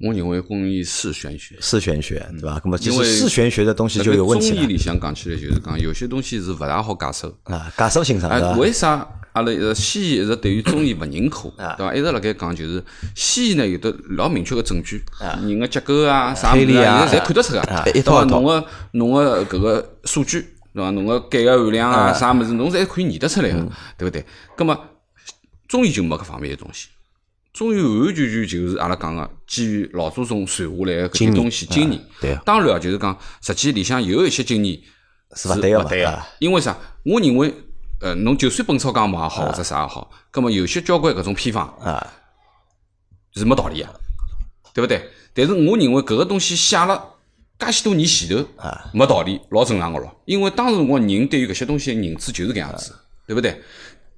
[0.00, 2.60] 我认为中医是玄学，是玄学，对吧？
[2.62, 11.92] 那么其实是玄学的东西就有问题中医里向讲起来就是讲，有些东西是勿大好解释啊，解释性上哎，为啥阿拉呃西医一直对于中医勿认可，对伐？
[11.94, 12.82] 一直辣盖讲就是
[13.14, 15.02] 西医呢有的老明确个证据，
[15.42, 18.24] 人个结构啊啥物事啊，侪看得出个，对伐？
[18.24, 20.40] 侬个侬个搿个数据，
[20.72, 20.90] 对伐？
[20.90, 23.68] 侬个钙个含量啊啥物事，侬侪可以验得出来个，
[23.98, 24.24] 对勿对？
[24.56, 24.78] 葛么
[25.66, 26.88] 中医就没搿方面个东西。
[27.52, 32.00] 中医完完全全就是阿拉讲个基于老祖宗传下来个搿些东西经验。
[32.20, 32.38] 对。
[32.44, 34.78] 当然啊，就是讲实际里向有一些经验
[35.34, 36.76] 是勿对个，因为啥？
[37.04, 37.52] 我认为，
[38.00, 42.06] 呃，侬就算本草纲目也好，或者啥也好，葛末有些交关搿种偏方啊，
[43.34, 43.88] 是没道理个，
[44.74, 45.08] 对勿对？
[45.32, 47.02] 但是我认为搿个东西写了
[47.58, 50.14] 介许多年前头啊，没道理，老正常个咯。
[50.24, 52.94] 因为当时辰光人对于搿些东西认知就是搿样子，
[53.26, 53.60] 对勿对？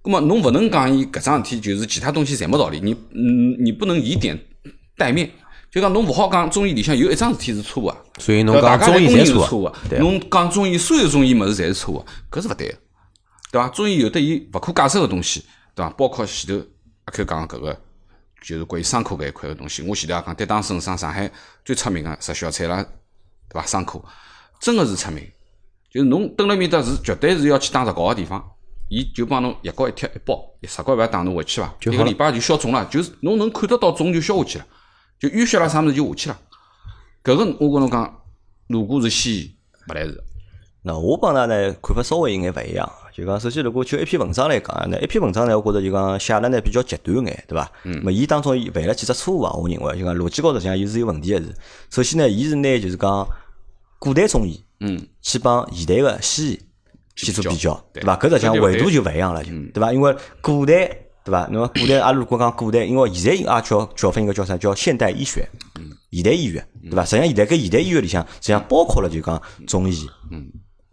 [0.04, 4.38] 那么侬勿能讲伊搿桩事体就是其他东西侪没道理，你嗯你不能以点
[4.96, 5.28] 带面，
[5.70, 12.78] 就讲侬勿好讲中医里向有一桩事体是错误，所以侬讲中医侪是错误，侬讲中医所有中医物事侪是错误，搿是勿对个，
[13.50, 13.68] 对伐？
[13.68, 15.44] 中医有得伊勿可解释个东西，
[15.74, 15.90] 对伐？
[15.90, 16.66] 包括前头
[17.04, 17.80] 阿 Q 讲搿个
[18.42, 21.30] 就是关于伤口搿一块个东西，我前头也讲跌打损伤，上海
[21.64, 22.82] 最出名个石小菜啦，
[23.48, 23.66] 对伐？
[23.66, 24.04] 伤口
[24.60, 25.24] 真个是出名，
[25.90, 28.52] 就是侬蹲辣面搭是绝对是要去打石膏个地方。
[28.88, 31.74] 伊就帮侬药膏一贴一包，石膏勿要打侬回去伐？
[31.80, 34.66] 一个礼拜就消肿了，就是侬能看得到肿就消下去了，
[35.18, 36.38] 就淤血啦啥物事就下去了。
[37.24, 38.22] 搿个我跟侬讲，
[38.68, 39.56] 如果是西医，
[39.88, 40.22] 勿来事。
[40.86, 47.68] 那我帮㑚呢看法稍微有眼勿一样，就讲首先如果就一篇文章来讲，那一篇文章呢，我觉着就讲写了呢比较极端眼，对伐？
[47.82, 48.00] 嗯。
[48.04, 49.52] 么伊当中犯了几只错误啊？
[49.52, 51.52] 我认为就讲逻辑高头讲，伊是有问题个是。
[51.90, 53.26] 首先呢，伊是拿就是讲
[53.98, 56.60] 古代中医，嗯，去帮现代个西医。
[57.16, 58.16] 去做比较，对伐？
[58.16, 59.92] 搿实际上维度就勿一样了，就对伐？
[59.92, 60.86] 因为古代，
[61.24, 61.48] 对伐？
[61.50, 64.56] 那么古代，阿拉如果讲古代，因为现在也叫叫分一个叫啥？
[64.56, 65.48] 叫现代医学，
[65.80, 67.04] 嗯现代医学，对伐？
[67.04, 70.06] 实际上现在搿现代医学里向，实际上包括了就讲中医，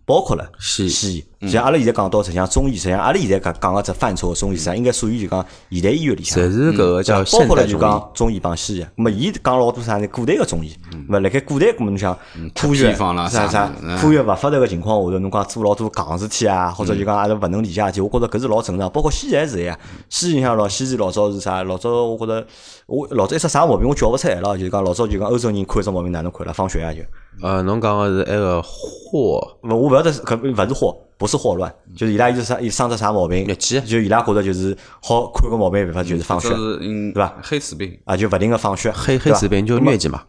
[0.06, 7.78] 包括了西西医，像阿拉现在讲到，实际上中医，实际上阿拉现在讲讲个只范畴，中医实际上应该属于就讲现代医学里向，侪是搿个叫包括了就。
[7.78, 8.86] 讲中医帮西医。
[8.96, 10.08] 那么伊讲老多啥呢？
[10.08, 10.76] 古代个中医，
[11.08, 12.14] 那么辣盖古代，搿么侬想
[12.54, 18.90] 科学啥啥科学勿发达个情况下头，侬讲做老多戆事体啊，或者就讲阿拉勿能理解事体，我觉着搿是老正常。
[18.90, 19.78] 包括西医也是呀，
[20.10, 21.64] 西医像老西医老早是啥？
[21.64, 22.46] 老早我觉着
[22.88, 26.52] 我老早一只啥毛病我叫勿出来了，就是讲老早就讲欧洲人看一只毛病哪能看了？
[26.52, 27.00] 放血压就。
[27.42, 40.24] 呃，侬讲个是埃个霍勿，我勿晓得是搿勿是霍，不是霍乱，就是伊拉有啥伊生只啥毛病疟疾，就伊拉觉着就是好看个毛病办法就是放血是嗯，对伐黑死病，啊，就勿停个放血，黑黑死病就疟疾嘛。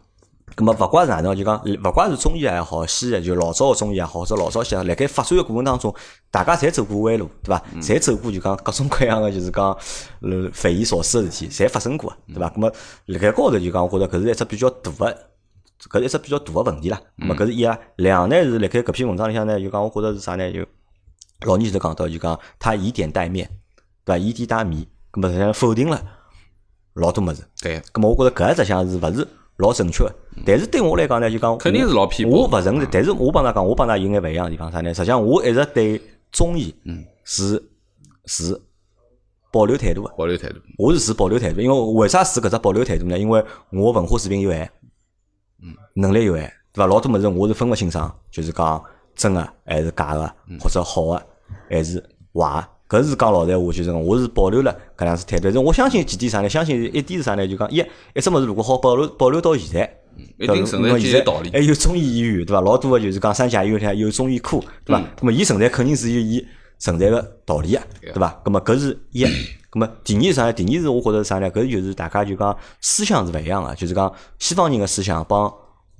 [0.55, 5.93] 咁么勿怪是哪能，就讲勿怪是中医也好，西医就老早个中医也好，或者老早西医，辣盖发展个过程当中，
[6.31, 7.61] 大家侪走过弯路，对伐？
[7.81, 9.67] 侪走过就讲各种各样个就是讲
[10.21, 12.49] 呃匪夷所思个事体，侪发生过，对伐？
[12.49, 12.71] 咁么
[13.07, 15.17] 辣盖高头就讲，我觉着搿是一只比较大个。
[15.89, 17.01] 搿是一只比较大个问题啦。
[17.17, 20.51] 咁么搿是一啊，两呢是辣盖搿篇文章里向呢，就讲我觉着是啥呢？
[20.51, 20.65] 就
[21.45, 23.49] 老年前头讲到，就讲他以点带面，
[24.03, 24.17] 对伐？
[24.17, 26.01] 以点带面，咁么实际上否定了
[26.93, 27.43] 老多物事。
[27.61, 29.27] 对，咁么我觉着搿一只项是勿是
[29.57, 30.15] 老正确个？
[30.45, 34.93] 但是对我来讲呢，就讲肯定是老偏我颇勿承认，但是我帮㑚讲，我帮㑚有眼勿一样个地方啥呢？
[34.93, 36.73] 实际上我一直对中医
[37.23, 37.61] 是
[38.25, 38.59] 是
[39.51, 40.09] 保留态度个。
[40.17, 40.55] 保留态度。
[40.77, 43.17] 我是持保留态度，因为为啥持搿只保留态度呢？
[43.17, 44.69] 因为我文化水平有限，
[45.93, 46.87] 能力有限，对伐？
[46.87, 48.83] 老多物事我是分勿清爽，就是讲
[49.15, 51.25] 真个还是假个，或者好个
[51.69, 51.97] 还是
[52.33, 52.99] 坏个。
[52.99, 55.45] 搿是讲老实闲话，就是讲我是保留了搿样子态度。
[55.45, 56.47] 但是我相信几点啥呢？
[56.47, 57.47] 相信一点是啥呢？
[57.47, 57.83] 就讲一
[58.13, 59.99] 一只物事如果好保留保留到现在。
[60.37, 62.61] 一定存在道理还有中医医院，对伐？
[62.61, 65.03] 老多个就是讲三甲医院里向有中医科，对伐？
[65.19, 66.41] 那么伊存在肯定是有伊
[66.79, 68.41] 存在个道理个，对伐？
[68.45, 69.25] 那么搿是一，
[69.75, 70.53] 那么第二是啥呢？
[70.53, 71.51] 第二是我觉得是啥呢？
[71.51, 75.53] 搿就是大家就讲思想是勿一样个，就是讲西方人个思想帮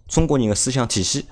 [0.07, 1.25] 中国人个思想体系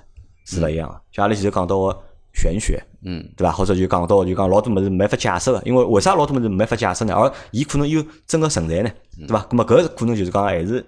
[0.45, 1.01] 是勿一样个。
[1.11, 1.97] 像阿拉前头讲到个
[2.33, 3.51] 玄学，嗯，对伐？
[3.53, 7.15] 或者就讲到就讲老多物事没法解释个，因为为啥老多物事没法解释呢？
[7.15, 9.47] 而伊可能又真个存在呢，对伐？
[9.49, 10.85] 咁么搿可能就是讲还是。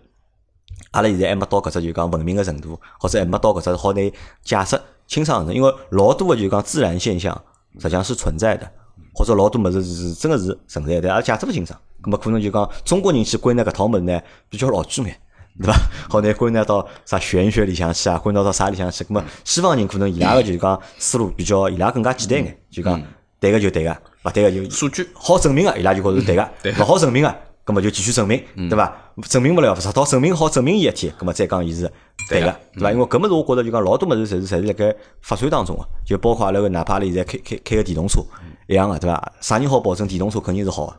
[0.92, 4.02] 阿拉现在还没到搿只就讲文明个程度，或者还没到搿只好拿
[4.44, 7.34] 解释清爽的程度，因为老多个就讲自然现象
[7.80, 8.70] 实际上是存在的，
[9.16, 11.80] 或者老多物事是真个是存在的，阿拉解释勿清爽。
[12.04, 15.18] 咁么可能就讲中国人去归纳搿套物事呢，比较老句眼，
[15.60, 15.74] 对伐？
[16.08, 19.04] 好难归纳到啥玄学里向去啊，归纳到啥里向去？
[19.06, 23.02] 咁么西方人可能伊拉个就是讲思路比较，伊拉更加简单眼，就讲
[23.40, 28.96] 对个就对个，勿对个就数据好证明个，伊拉就觉着是对个， 对勿好证明个，葛么就继续证明，对伐？
[29.24, 31.92] 证明勿了，直到证明好证明伊一天，葛么再讲伊是
[32.30, 32.92] 对个，对伐？
[32.92, 38.22] 因为搿物事我觉着就讲老多物事侪是侪是辣盖发展当中个，就包括阿拉个哪怕阿拉现在开开开个电动车
[38.68, 39.34] 一样个，对伐？
[39.42, 40.98] 啥人好保证电动车肯定是好个，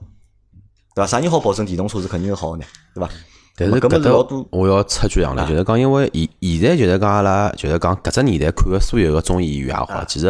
[0.95, 1.07] 对伐？
[1.07, 2.65] 啥人好保证电动车是肯定是好个呢？
[2.95, 3.11] 对伐？
[3.59, 10.27] 但是搿搿搭我要插句洋了，就是讲，因为现现在就是讲阿拉就是讲搿只年代看个所有个中医医院也好，其实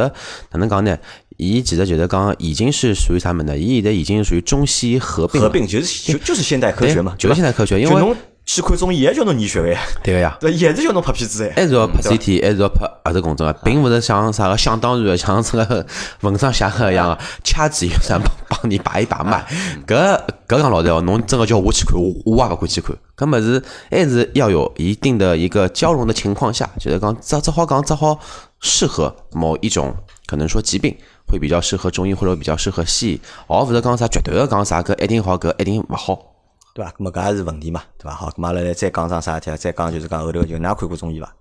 [0.51, 0.97] 哪能讲呢？
[1.37, 3.59] 伊其实就是讲已经是属于啥么呢？
[3.59, 8.17] 伊现在已经属于中西合并合并就是就就是现代科学嘛，就是现代科学因为侬
[8.47, 10.37] 去看中医也叫侬验血个呀，对个呀。
[10.41, 15.85] 对，也是叫侬拍片子哎，还是要拍 CT，还是要拍核磁共振个，并勿是像啥个想当然个，像这个
[16.23, 19.45] 文章写个一样个，掐指一算帮帮你把一把脉。
[19.85, 22.97] 搿搿讲老实话，侬真个叫我去看，我我也勿敢去看。
[23.17, 28.17] 搿物事还是要有一定的一个交融的情况下，就是讲只只好讲只好
[28.61, 29.93] 适合某一种
[30.27, 30.97] 可能说疾病。
[31.29, 36.36] 会比较适合中医或者比较适合西医，而勿是讲啥绝对个讲啥搿一定好，搿一定勿好。
[36.77, 36.91] 对伐？
[36.91, 38.15] 咁么搿也是问题嘛，对伐？
[38.15, 39.57] 好，咁阿拉来再讲桩啥事体啊？
[39.57, 41.35] 再讲就是讲后头就㑚看过中医伐？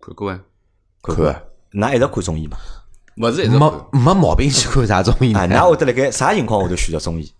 [0.00, 0.40] 看过啊，
[1.00, 1.32] 看过，
[1.72, 2.56] 㑚一直看中医嘛？
[3.18, 3.72] 勿是一直没。
[3.92, 5.32] 没毛病去看啥中医？
[5.32, 7.32] 㑚会得辣盖啥情况下头选择中医？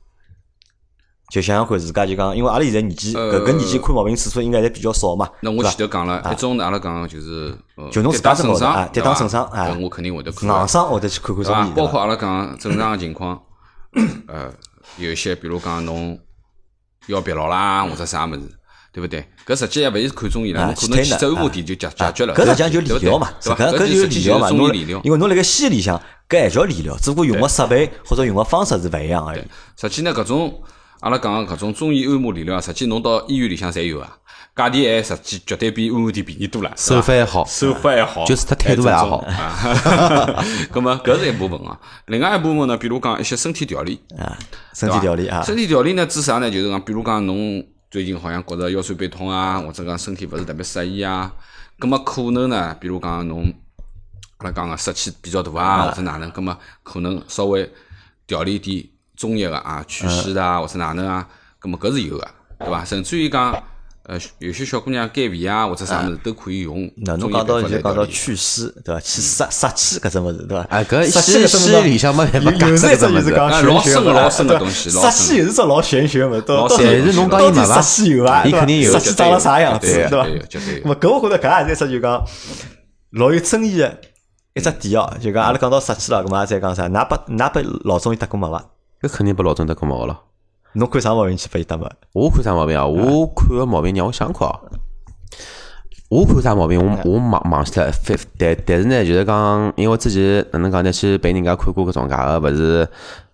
[1.30, 5.28] 就想想看，自家就讲，因为阿拉现在年纪，搿搿年纪看毛病次数应该侪比较少嘛。
[5.40, 10.48] 那我前头讲了，一种阿拉讲就是，呃就侬自家身高头啊跌跌打打损伤啊我肯定会得看。
[10.48, 11.70] 硬伤会得去看看中医，？
[11.74, 13.38] 包括阿拉讲正常个情况，
[14.26, 14.50] 呃，
[14.96, 16.18] 有一些比如讲侬
[17.08, 18.40] 腰疲劳啦，或者啥物事，
[18.92, 19.24] 对勿对？
[19.46, 22.34] 搿实际也勿是看中医了，可能去只按摩店就解解决了。
[22.34, 23.30] 搿实际上就理疗嘛？
[23.40, 24.48] 搿搿就是理疗嘛。
[24.50, 25.00] 侬中医理疗。
[25.04, 29.42] 因为侬辣盖西医里向，搿还叫理疗，只不过用个设备或者用个方式是勿一样而已。
[29.80, 30.62] 实际呢，搿种
[31.00, 34.18] 阿拉讲个搿种中医按摩理疗啊，实际侬到医院里向侪有啊，
[34.56, 40.44] 价钿还实际绝对比按摩店便宜多了，手法还好，手法还好，就是他态度也好 啊。
[40.72, 44.36] 咁么搿是一部分啊，另外一部分呢，比如讲一些身体调理，啊，
[44.74, 46.50] 身体调理啊，身体调理呢指啥呢？
[46.50, 51.32] 就是讲，比如讲侬最近好像觉着腰酸背痛啊，或者讲身体勿是特别适宜啊，
[51.78, 53.44] 咁么可能呢，比如讲侬
[54.38, 57.70] 阿拉讲个湿气比较大啊，或者哪能，咁么可能稍微
[58.26, 58.84] 调理点
[59.18, 61.26] 中药个啊，祛湿的啊，或者哪能啊，
[61.60, 62.26] 咁么搿是有个，
[62.60, 62.82] 对伐？
[62.84, 63.62] 甚至于讲。
[64.04, 66.90] 呃，有些小姑娘减肥啊或者啥物事都可以用。
[66.96, 68.98] 那侬讲到就讲到祛湿，对伐？
[69.02, 70.64] 去杀杀气搿只物事，对伐？
[70.70, 71.36] 哎，搿杀气
[71.82, 73.22] 里向没办法有讲有时一只这个物事。
[73.24, 78.46] 就是讲啊玄学的老深老深的东西老杀深气也是只老玄学物，到老到底深但是侬讲伊没伐杀气有伐？
[78.46, 80.80] 伊肯定有杀气长了啥样子，对对伐对绝对有？
[80.84, 82.24] 那么搿我觉着搿也是一只就讲
[83.10, 84.00] 老有争议个
[84.54, 86.88] 一只点哦，就讲阿拉讲到杀气了，搿么也再讲啥？
[86.88, 88.64] 㑚拨㑚拨老中医搭过脉伐？
[89.02, 90.20] 搿肯定拨老总搭过毛了。
[90.72, 91.88] 侬看啥毛病去拨伊搭毛？
[92.12, 92.86] 我看啥毛病啊？
[92.86, 94.60] 我看个毛病让我想看哦。
[96.08, 96.78] 我看啥毛病？
[96.78, 97.90] 我我忘忘记了。
[97.92, 100.92] 反但但是呢，就是讲，因为之前哪能讲呢？
[100.92, 102.88] 去陪人家看过搿种介个，勿是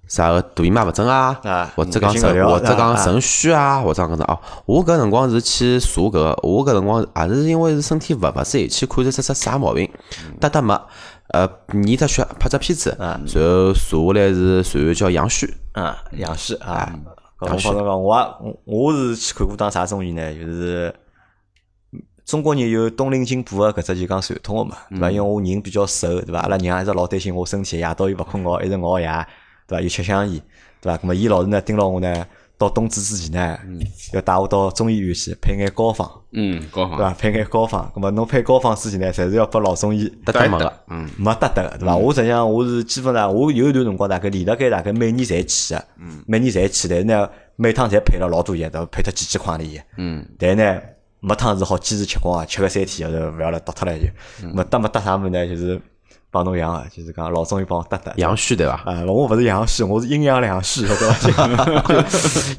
[0.06, 4.38] 啥个大姨妈勿准啊啊，或者讲肾，或者讲啊肾虚啊，或者讲搿种哦。
[4.66, 9.88] 我搿辰光是去查搿个，我搿辰光也是因为是身体勿勿适宜，去看是只只啥毛病，
[10.40, 10.80] 搭搭脉，
[11.28, 11.48] 呃，
[11.86, 15.52] 验只血，拍只片子，然后查下来是随后叫阳虚。
[15.72, 16.92] 啊，杨旭啊，
[17.38, 20.32] 搿我帮侬讲，我也我我是去看过当啥综艺呢？
[20.34, 20.94] 就是
[22.24, 25.10] 中国人有东林进补个搿只就讲传统个嘛，对伐？
[25.10, 26.40] 因为我人比较瘦，对伐？
[26.40, 29.06] 阿拉娘一直老担心我身体，夜到又勿困觉，一直熬夜，
[29.66, 29.82] 对伐？
[29.82, 30.40] 又吃香烟，
[30.80, 30.98] 对伐？
[30.98, 33.58] 咾么伊老是呢盯牢我呢，到冬至之前呢，
[34.12, 36.96] 要带我到中医院去配眼膏方，嗯，高仿。
[36.98, 37.14] 对伐？
[37.14, 40.08] 配眼膏方，咁么侬配膏方之前呢，侪是要拨老中医。
[40.24, 41.96] 搭搭脉个，嗯，没得得个，对伐？
[41.96, 45.84] 我实际上我是基本上我有一段辰光大概连辣盖大概每年侪去个，
[46.26, 48.86] 每年侪去，但是呢每趟侪配了老多药，对伐？
[48.86, 50.80] 配脱几千块钿药，嗯，但是呢
[51.20, 54.06] 没趟是好坚持吃光啊，吃个三天后头勿要了倒脱了就，
[54.48, 55.46] 没得没得啥物事呢？
[55.46, 55.80] 就是
[56.34, 58.12] 帮侬一样个，就是讲老中医帮我搭搭。
[58.16, 58.72] 阳虚对伐？
[58.84, 62.04] 啊，我勿是阳虚，我是阴阳两虚，对伐？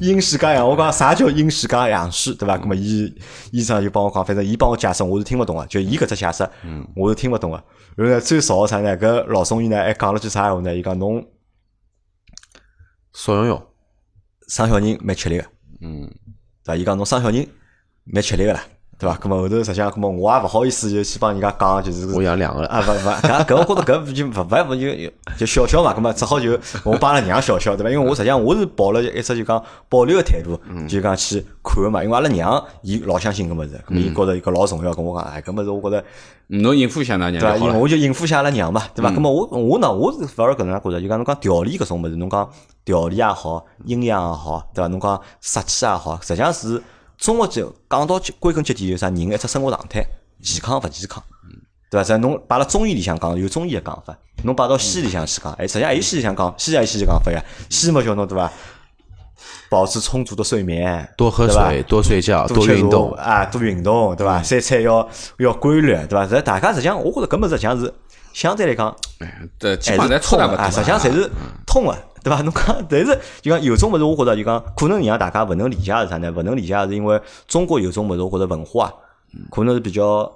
[0.00, 2.56] 阴虚加阳，我讲啥叫阴虚加阳虚，对伐？
[2.56, 3.14] 那么医
[3.52, 6.48] 医生就帮我讲，反正伊帮我解释，我是听勿懂个，就伊搿只解释，
[6.96, 7.62] 我是听勿懂个。
[7.96, 8.96] 然后呢，最少个啥呢？
[8.96, 10.74] 搿老中医呢还讲了句啥闲话呢？
[10.74, 11.22] 伊讲侬
[13.12, 13.62] 少用用，
[14.48, 15.44] 生小人蛮吃力个，
[15.82, 16.06] 嗯，
[16.64, 16.76] 对伐？
[16.76, 17.46] 伊讲侬生小人
[18.04, 18.62] 蛮吃力个啦，
[18.98, 19.16] 对伐？
[19.16, 22.68] 咁么后头实际上，咁么我也勿好意思就去帮人家讲，就是我养两个了。
[22.68, 27.90] 啊，勿勿，搿搿我觉着搿就勿勿勿就就笑笑嘛，葛末只好就我帮阿拉娘笑笑，对伐？
[27.90, 32.02] 因为我实际上我是抱了一只就讲保留个态度，就讲去看个嘛。
[32.02, 36.04] 因为阿拉娘伊老相信搿物事，葛末伊觉着伊搿老重要，跟我讲，哎，搿物事我觉着
[36.48, 37.74] 侬应付一下㑚娘对伐？
[37.74, 39.10] 我就应付一下阿拉娘嘛，对伐？
[39.10, 42.48] 葛末我我呢，我是反而搿能介觉着，就讲侬讲调理搿种物事，侬讲
[42.84, 44.88] 调理也好，阴阳也好，对伐？
[44.88, 46.82] 侬讲杀气也好，实际上是
[47.18, 50.06] 综合就讲到归根结底就是啥人一只生活状态，
[50.42, 51.22] 健康勿健康。
[51.88, 52.02] 对伐？
[52.02, 57.40] 实际上侬摆辣中医里向讲有中医个讲法，侬摆到西医里向去讲，哎，实际上还有西医里向讲，西医也有西医讲法呀。
[57.70, 58.50] 西医嘛叫侬对伐？
[59.68, 63.22] 保持充足的睡眠，多喝水，多睡觉，多运动茶。
[63.22, 64.42] 啊，多运动，对伐？
[64.42, 65.08] 三餐要
[65.38, 66.26] 要规律，对伐？
[66.26, 67.92] 这大家实际上，我觉着根本实际上是
[68.32, 70.70] 相对来讲哎，这基还本上是通的。
[70.70, 71.30] 实际上侪是
[71.66, 71.96] 通个，
[72.26, 72.42] 对伐？
[72.42, 76.32] 侬讲，但是就讲有种物事，我觉着就讲可能让大家勿能理解是啥呢？
[76.32, 78.92] 勿能理解是因为中国有种物事，我觉着文化啊
[79.50, 80.32] 可能是比较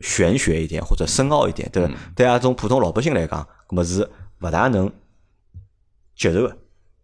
[0.00, 1.94] 玄学一点或者深奥一点，对伐？
[2.14, 4.06] 对啊种普通老百姓来讲，搿么是
[4.42, 4.92] 勿大能
[6.14, 6.56] 接受个。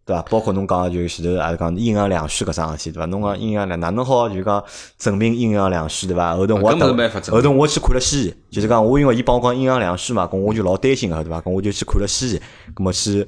[0.09, 0.23] 对伐？
[0.31, 3.05] 包括侬讲的就前头也是讲阴阳两虚搿桩事体，对伐？
[3.07, 4.65] 侬讲阴阳两哪能好就讲
[4.97, 6.35] 证明阴阳两虚，对伐？
[6.35, 11.43] 后头我根本没法后头我去看了西医，就是讲我因为伊帮我讲阴阳两虚嘛，咁我就老担心个，对伐？
[11.43, 12.41] 咁我就去看了西医，
[12.75, 13.27] 咁么去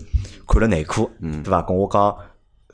[0.48, 1.62] 看了内科，对伐？
[1.62, 2.16] 咁我讲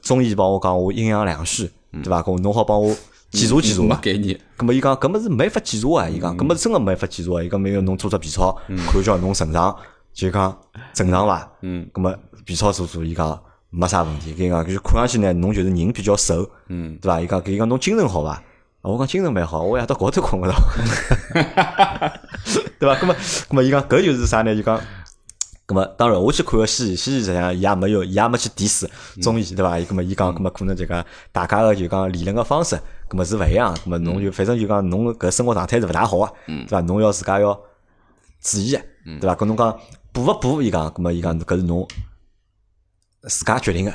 [0.03, 2.23] 中医帮我讲我阴阳两虚，对伐？
[2.23, 2.95] 咁侬好帮我
[3.33, 3.99] 检查检查没嘛。
[4.01, 4.39] 概念。
[4.57, 9.77] 咁么伊讲搿么是没法检查啊，伊讲搿么真个没法检查啊，伊讲没有侬做只 B 超，看叫侬正常
[10.15, 10.57] 就讲
[10.95, 11.51] 正常伐？
[11.63, 13.39] 嗯，咁么 B 超做做，伊讲
[13.79, 17.21] 没啥问题，伊讲就是看上去呢，侬就是人比较瘦，嗯，对伐？
[17.21, 18.31] 伊讲伊讲侬精神好伐？
[18.31, 18.43] 啊
[18.83, 20.55] 我讲精神蛮好，我夜到高头困勿着，
[22.81, 22.99] 对伐？
[23.03, 23.17] 那么
[23.51, 24.55] 那么伊讲搿就是啥呢？
[24.57, 24.81] 就讲。
[25.69, 28.89] 咁么当然，我去看个西医，西医实际上伊也没有，伊也没去点死
[29.21, 29.77] 中医，对伐？
[29.77, 32.79] 伊咁么伊讲，咁么可能就讲大家个就讲理论个方式，
[33.11, 33.75] 咁么是勿一样。
[33.85, 36.81] 咁么侬就反正就讲侬搿生活状态是勿大好啊，对伐？
[36.83, 37.53] 侬要自家要
[38.41, 38.81] 注意个，
[39.21, 39.35] 对伐？
[39.35, 39.77] 搿侬讲
[40.13, 40.63] 补勿补？
[40.63, 41.85] 伊讲，咁么伊讲搿是侬
[43.29, 43.91] 自家决定个，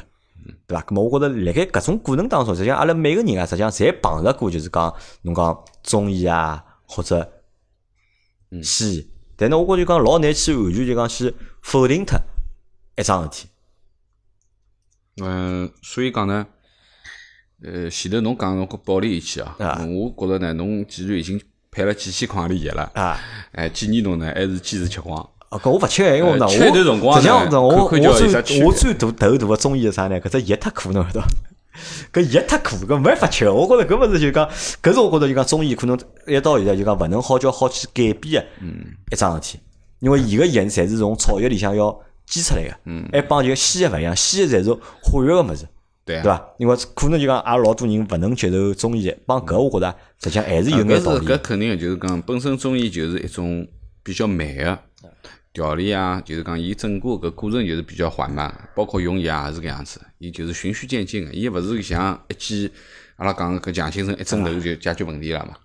[0.67, 0.83] 对伐？
[0.83, 7.43] 咁么我觉着辣盖搿种过程当中，实际上阿拉每个人啊，实际上侪碰着过，就是讲侬讲中医啊，或者
[8.61, 9.11] 西医。
[9.37, 12.19] 但呢，我觉着就讲老难去完全就讲去否定脱
[12.97, 13.47] 一桩事体。
[15.23, 16.45] 嗯，所以讲呢，
[17.63, 23.19] 呃，前头侬讲侬保利仪器啊，啊我觉着呢，侬既然已经配了几千块钿药了，啊，
[23.53, 25.27] 哎，建议侬呢还是坚持吃光。
[25.51, 26.83] 哦，搿我勿吃，因为呢，实际
[27.27, 30.19] 上呢我我最我最头头大个中意是啥呢？
[30.21, 31.21] 搿只药太苦侬晓得？
[32.13, 33.49] 搿药太苦，搿没法吃。
[33.49, 34.49] 我觉着搿物事就讲，
[34.81, 38.67] 搿是我觉着就讲中医可能一到现在就讲勿能好叫好去改变个
[39.11, 39.59] 一桩事体，
[39.99, 42.73] 因为伊个药侪是从草药里向要煎出来个，
[43.11, 45.67] 还帮就西药勿一样，西药侪是化学个物事，
[46.05, 46.45] 对啊对伐？
[46.59, 49.93] 因为可能就讲阿拉老多人勿能接受中医，帮搿我觉着
[50.23, 51.37] 实际上还是有眼道理搿。
[51.39, 53.67] 肯定个，就是讲本身中医就是一种
[54.03, 54.79] 比较慢个
[55.53, 62.71] 调理啊，就是讲伊整个搿过程就是比较缓慢，包括用药也是搿样子，伊就是循序渐进个，伊勿是像一记
[63.17, 65.55] 阿拉讲搿强心针一针头就解决问题了嘛，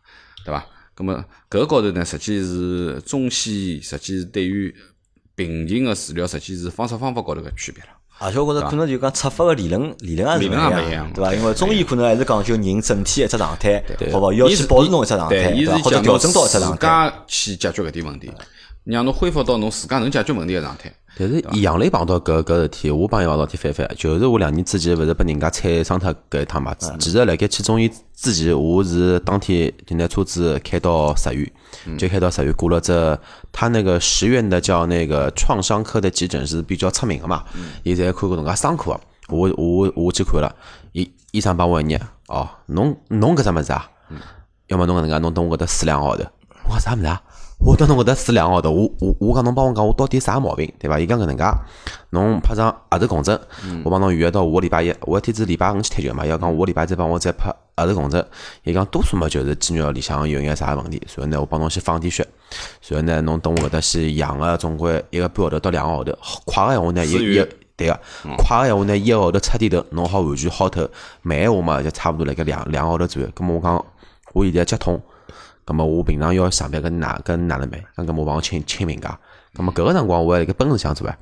[0.44, 0.66] 对伐？
[0.94, 4.74] 葛么搿高头呢，实际是中西医实际是对于
[5.34, 7.90] 病情个治疗，实际是方式方法高头个区别了。
[8.18, 10.54] 而且我觉着可能就讲出发个理论理论也是
[10.88, 11.34] 一样对伐？
[11.34, 14.32] 因为中医可能还是讲究人整体一只状态，好勿好？
[14.32, 15.78] 要伊是去保持侬一只状态，对，伊对伐？
[15.80, 16.78] 或者调整到一只状态。
[16.78, 18.32] 家去解决搿点问题，
[18.86, 20.92] 让侬恢复到侬自家能解决问题个状态。
[21.18, 26.74] 但是杨磊碰到搿搿事体，我帮伊碰到事体反反，就是我两年之前勿是拨人家踩伤脱搿一趟嘛。
[26.98, 31.50] 其实辣盖去中医之前，我是当天就拿车子开到十院，
[31.98, 33.18] 就开到十院过了这，
[33.50, 37.44] 他那个十院的叫那个创伤科的急诊是比较出名个嘛，
[37.82, 39.00] 伊侪看过侬家伤科个。
[39.28, 40.54] 我我我去看了，
[40.92, 43.90] 医医生帮我一眼，哦，侬侬搿只物事啊，
[44.68, 46.24] 要么侬搿能介，侬等我搿搭四两个号头。
[46.68, 47.22] 我讲啥物事啊？
[47.58, 51.00] 我等侬搿搭四两个号头，我我我讲侬帮我讲，我到底啥毛病，对伐？
[51.00, 51.44] 伊讲搿能介，
[52.10, 53.38] 侬拍张额头共振，
[53.82, 58.24] 我帮侬预约到下个礼拜一，我一天子礼拜五去踢球嘛，伊要讲下个礼拜再帮我再拍额头共振。
[58.62, 62.24] 伊讲多数嘛就是肌肉里向有眼啥问题，所以呢我帮侬先放点血，
[62.80, 66.12] 所以呢侬等我搿搭先养个总归一个半号头到两个号头，
[66.44, 67.46] 快个闲话呢一一
[67.76, 68.00] 对个，
[68.38, 70.88] 快个闲话呢一个号头出点头，侬好完全好透，
[71.22, 73.28] 慢个闲话嘛就差勿多辣盖两两个号头左右。
[73.34, 73.84] 咁么我讲
[74.34, 75.00] 我现在脚痛。
[75.66, 77.82] 咁么我平常要上班跟哪跟哪能办？
[77.96, 79.18] 咁咁我帮我请请病假。
[79.52, 81.18] 咁么搿个辰光我还辣盖奔驰想做哎，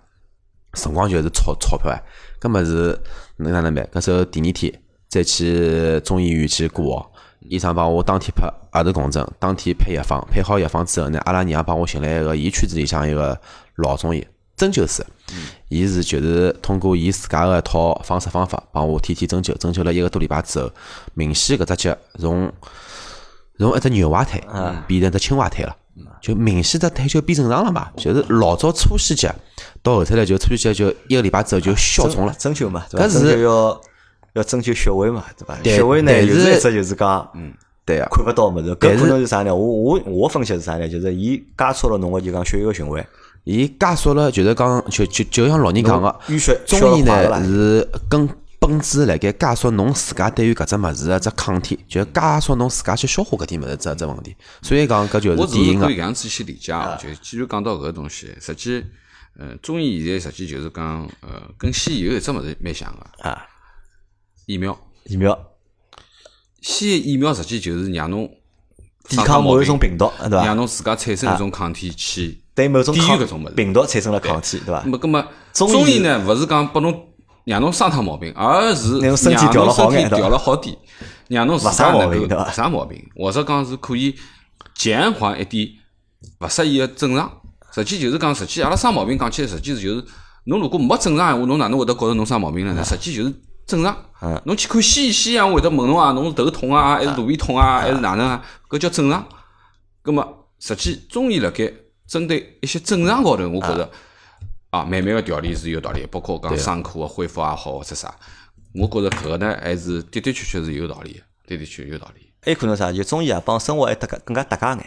[0.74, 2.02] 辰光就是钞钞票哎。
[2.40, 2.96] 咁么是
[3.38, 3.88] 能哪能办？
[3.94, 4.72] 搿时候第二天
[5.08, 13.40] 再去中医院去挂号，医生帮我当天拍额头共振，当天配药方，配好药方之后呢，阿拉娘帮我寻来一个伊圈子里向一个
[13.76, 14.26] 老中医
[14.56, 15.04] 针灸师，
[15.68, 20.70] 伊是就是通过伊自家个一套方式方法帮我天天针灸，针灸了一个多礼拜之后，
[21.14, 22.52] 明显搿只脚从
[23.58, 24.42] 从一只牛蛙腿
[24.86, 25.76] 变成只青蛙腿了，
[26.20, 27.88] 就明显只腿就变正常了嘛。
[27.96, 29.32] 就是老早粗细节，
[29.82, 32.34] 到后头来就粗细节就一个礼拜之后就消肿了。
[32.38, 33.80] 针灸嘛，对是要
[34.32, 35.56] 要针灸穴位嘛，对伐？
[35.62, 37.52] 穴位呢，但是一只就是讲，嗯，
[37.86, 38.70] 对啊，看勿到物事。
[38.72, 39.54] 搿但是可能是啥呢？
[39.54, 40.88] 我我我分析是啥呢？
[40.88, 43.06] 就是伊加速了侬个就讲血液循环，
[43.44, 48.28] 伊加速了，就是讲就就就像老人讲个，淤血中医呢是根
[48.66, 54.34] 本质辣盖加速侬自家对于搿只物事个只抗体，就加速侬自家去消化搿点物事只只问题。
[54.62, 58.84] 所以讲搿就是典型个只是可以搿样子去理解哦，就既然讲到搿个东西，实际，
[59.38, 63.46] 呃，中医现在实际就是讲，呃，跟西医有一只物事蛮像个，啊，
[64.46, 64.78] 疫苗。
[65.06, 65.38] 疫苗
[66.62, 68.26] 西医疫苗实际就是让侬
[69.06, 70.46] 抵抗某一种病毒，对伐？
[70.46, 73.44] 让侬自家产生一种抗体去对某种抵御抗搿种。
[73.54, 75.06] 病毒产生了抗体，对伐那？
[75.06, 77.06] 么，中医中医呢，勿是讲拨侬
[77.44, 79.64] 让侬生趟毛病，而是让侬身体调
[80.28, 80.76] 了好点，
[81.28, 84.14] 让侬自勿生家能够毛病勿生毛病，或者讲是可以
[84.74, 85.68] 减缓一点
[86.40, 87.30] 勿适宜个症状。
[87.72, 90.04] 实际就是讲，实际阿拉生毛病讲起来，实际是就是
[90.44, 92.84] 侬如果没症状闲话，侬哪能会得觉着侬生毛病了呢？
[92.84, 93.32] 实际就是
[93.66, 93.96] 正常。
[94.22, 98.42] 嗯侬去看西医，西医会得问侬啊，侬是头痛啊，还是肚皮痛啊，还是哪能啊？
[98.70, 99.26] 搿叫正常。
[100.02, 101.70] 葛末，实际中医辣盖
[102.08, 103.90] 针对一些症状高头，我觉着
[104.74, 108.12] 啊，慢慢个调理是有道理，包括讲伤口个恢复也好，或者啥，
[108.74, 112.22] 我觉着搿个呢还是的的确确是有道理的，的的确确有道理。
[112.42, 112.90] 还有可能啥？
[112.90, 114.86] 就中医啊，帮生活还搭界更加搭界眼，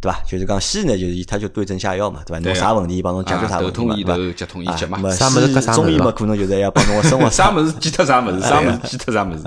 [0.00, 0.22] 对伐？
[0.28, 2.38] 就是讲西医呢，就是伊他就对症下药嘛，对伐？
[2.38, 9.42] 侬啥问题，伊帮侬解决啥啊问题嘛，对伐头，脚痛医脚嘛啊那么啥物事西医中医嘛，可能就是要帮侬个生活 啥物事记脱啥物事， 啥物事记脱啥物事。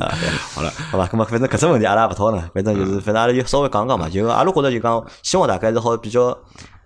[0.54, 6.38] 好了，好吧，咁么反正搿只问题阿拉也勿讨论，反正就是反正阿拉就稍微讲讲嘛，就阿拉觉着就讲，希望大家是好比较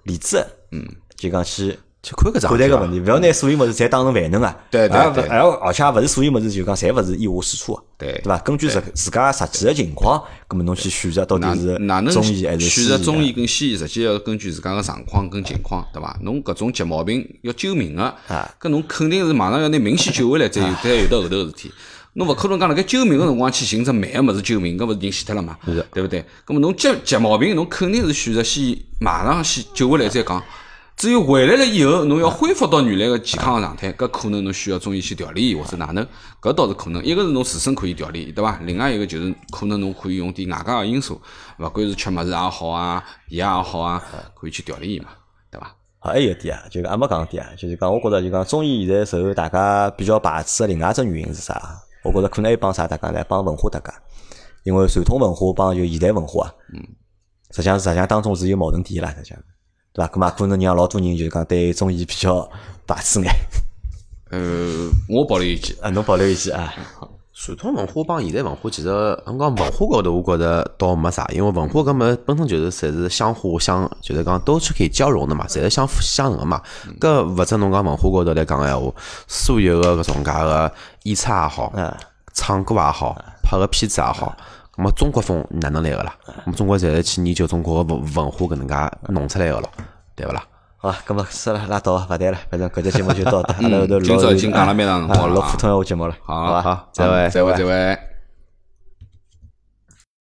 [0.03, 0.85] 理智的，嗯，
[1.17, 1.77] 就讲去
[2.07, 4.55] 去看搿桩事体待搿问题，勿要拿所有物事侪当成万能啊。
[4.71, 7.83] 对对对而且也勿是所有物事就讲侪勿是一无是处啊。
[7.97, 8.37] 对对伐？
[8.39, 12.87] 根据自自家实际个情况，咁么侬去选择到底哪是哪能中医还是西医啊？
[12.89, 16.17] 选择中医跟西医，实际要根据自家个状况跟情况，对伐？
[16.21, 21.71] 侬搿种急毛病要救命个啊，搿侬肯定是马上要拿命先救回来，再有才有 得后头个事体。
[22.13, 25.57] 侬勿可能讲辣盖救命个辰光去寻只慢个物事救命，搿勿是人死脱了嘛？
[25.93, 26.23] 对勿对？
[26.45, 30.41] 搿么侬急急毛病，侬肯定是选择先马上先救回来再讲。
[30.97, 36.03] 只有回来了以后，侬要恢复到原来个健康个状态，搿可能侬需要中医去调理或者哪能，
[36.41, 37.05] 搿倒是可能。
[37.05, 38.59] 一个是侬自身可以调理，对伐？
[38.63, 41.21] 另外一个就是可能侬可以用点外加个因素，
[41.59, 45.09] 勿管是吃物事也好啊，药也好啊，可以去调理伊嘛，
[45.51, 45.67] 对伐？
[45.99, 51.79] 啊，还有一点啊，就是还没讲点啊，就是讲，我觉着就讲中医现在受大家比较排斥的另外一只原因是啥？
[52.03, 53.23] 我觉着可能还帮啥大家呢？
[53.29, 53.93] 帮文化大家，
[54.63, 56.81] 因为传统文化帮就现代文化啊，嗯，
[57.51, 59.37] 实际上实际上当中是有矛盾点啦，实际上，
[59.93, 60.11] 对伐？
[60.13, 62.49] 咁嘛，可能让老多人就是讲对中医比较
[62.85, 63.31] 排斥眼，
[64.31, 65.75] 呃，我保留意见。
[65.81, 66.73] 啊，侬保留意见啊。
[67.39, 68.89] 传统文化帮现代文化，其实
[69.27, 76.59] 侬讲文化高头，我觉着倒没啥，因为文化搿么本身就是侪是相互相，就是讲都是可以交融的嘛，侪是相辅相成个嘛。
[76.99, 78.91] 搿勿只侬讲文化高头来讲个闲话，
[79.27, 80.73] 所有个搿种介个
[81.03, 81.71] 演出也好，
[82.33, 86.15] 唱歌也好，拍个片子也好，咾么中国风哪能来个啦？
[86.45, 88.75] 咾么中国侪是去研究中国个文文化搿能介
[89.09, 89.69] 弄出来个咯，
[90.15, 90.43] 对勿啦？
[90.77, 96.61] 好，咁么算了，拉倒，勿谈了，反正搿只节目就到 这，阿拉后头录今朝已经讲了蛮长辰光了啊录普通闲话节目了，好伐？
[96.61, 97.99] 好，再会，再会，再会。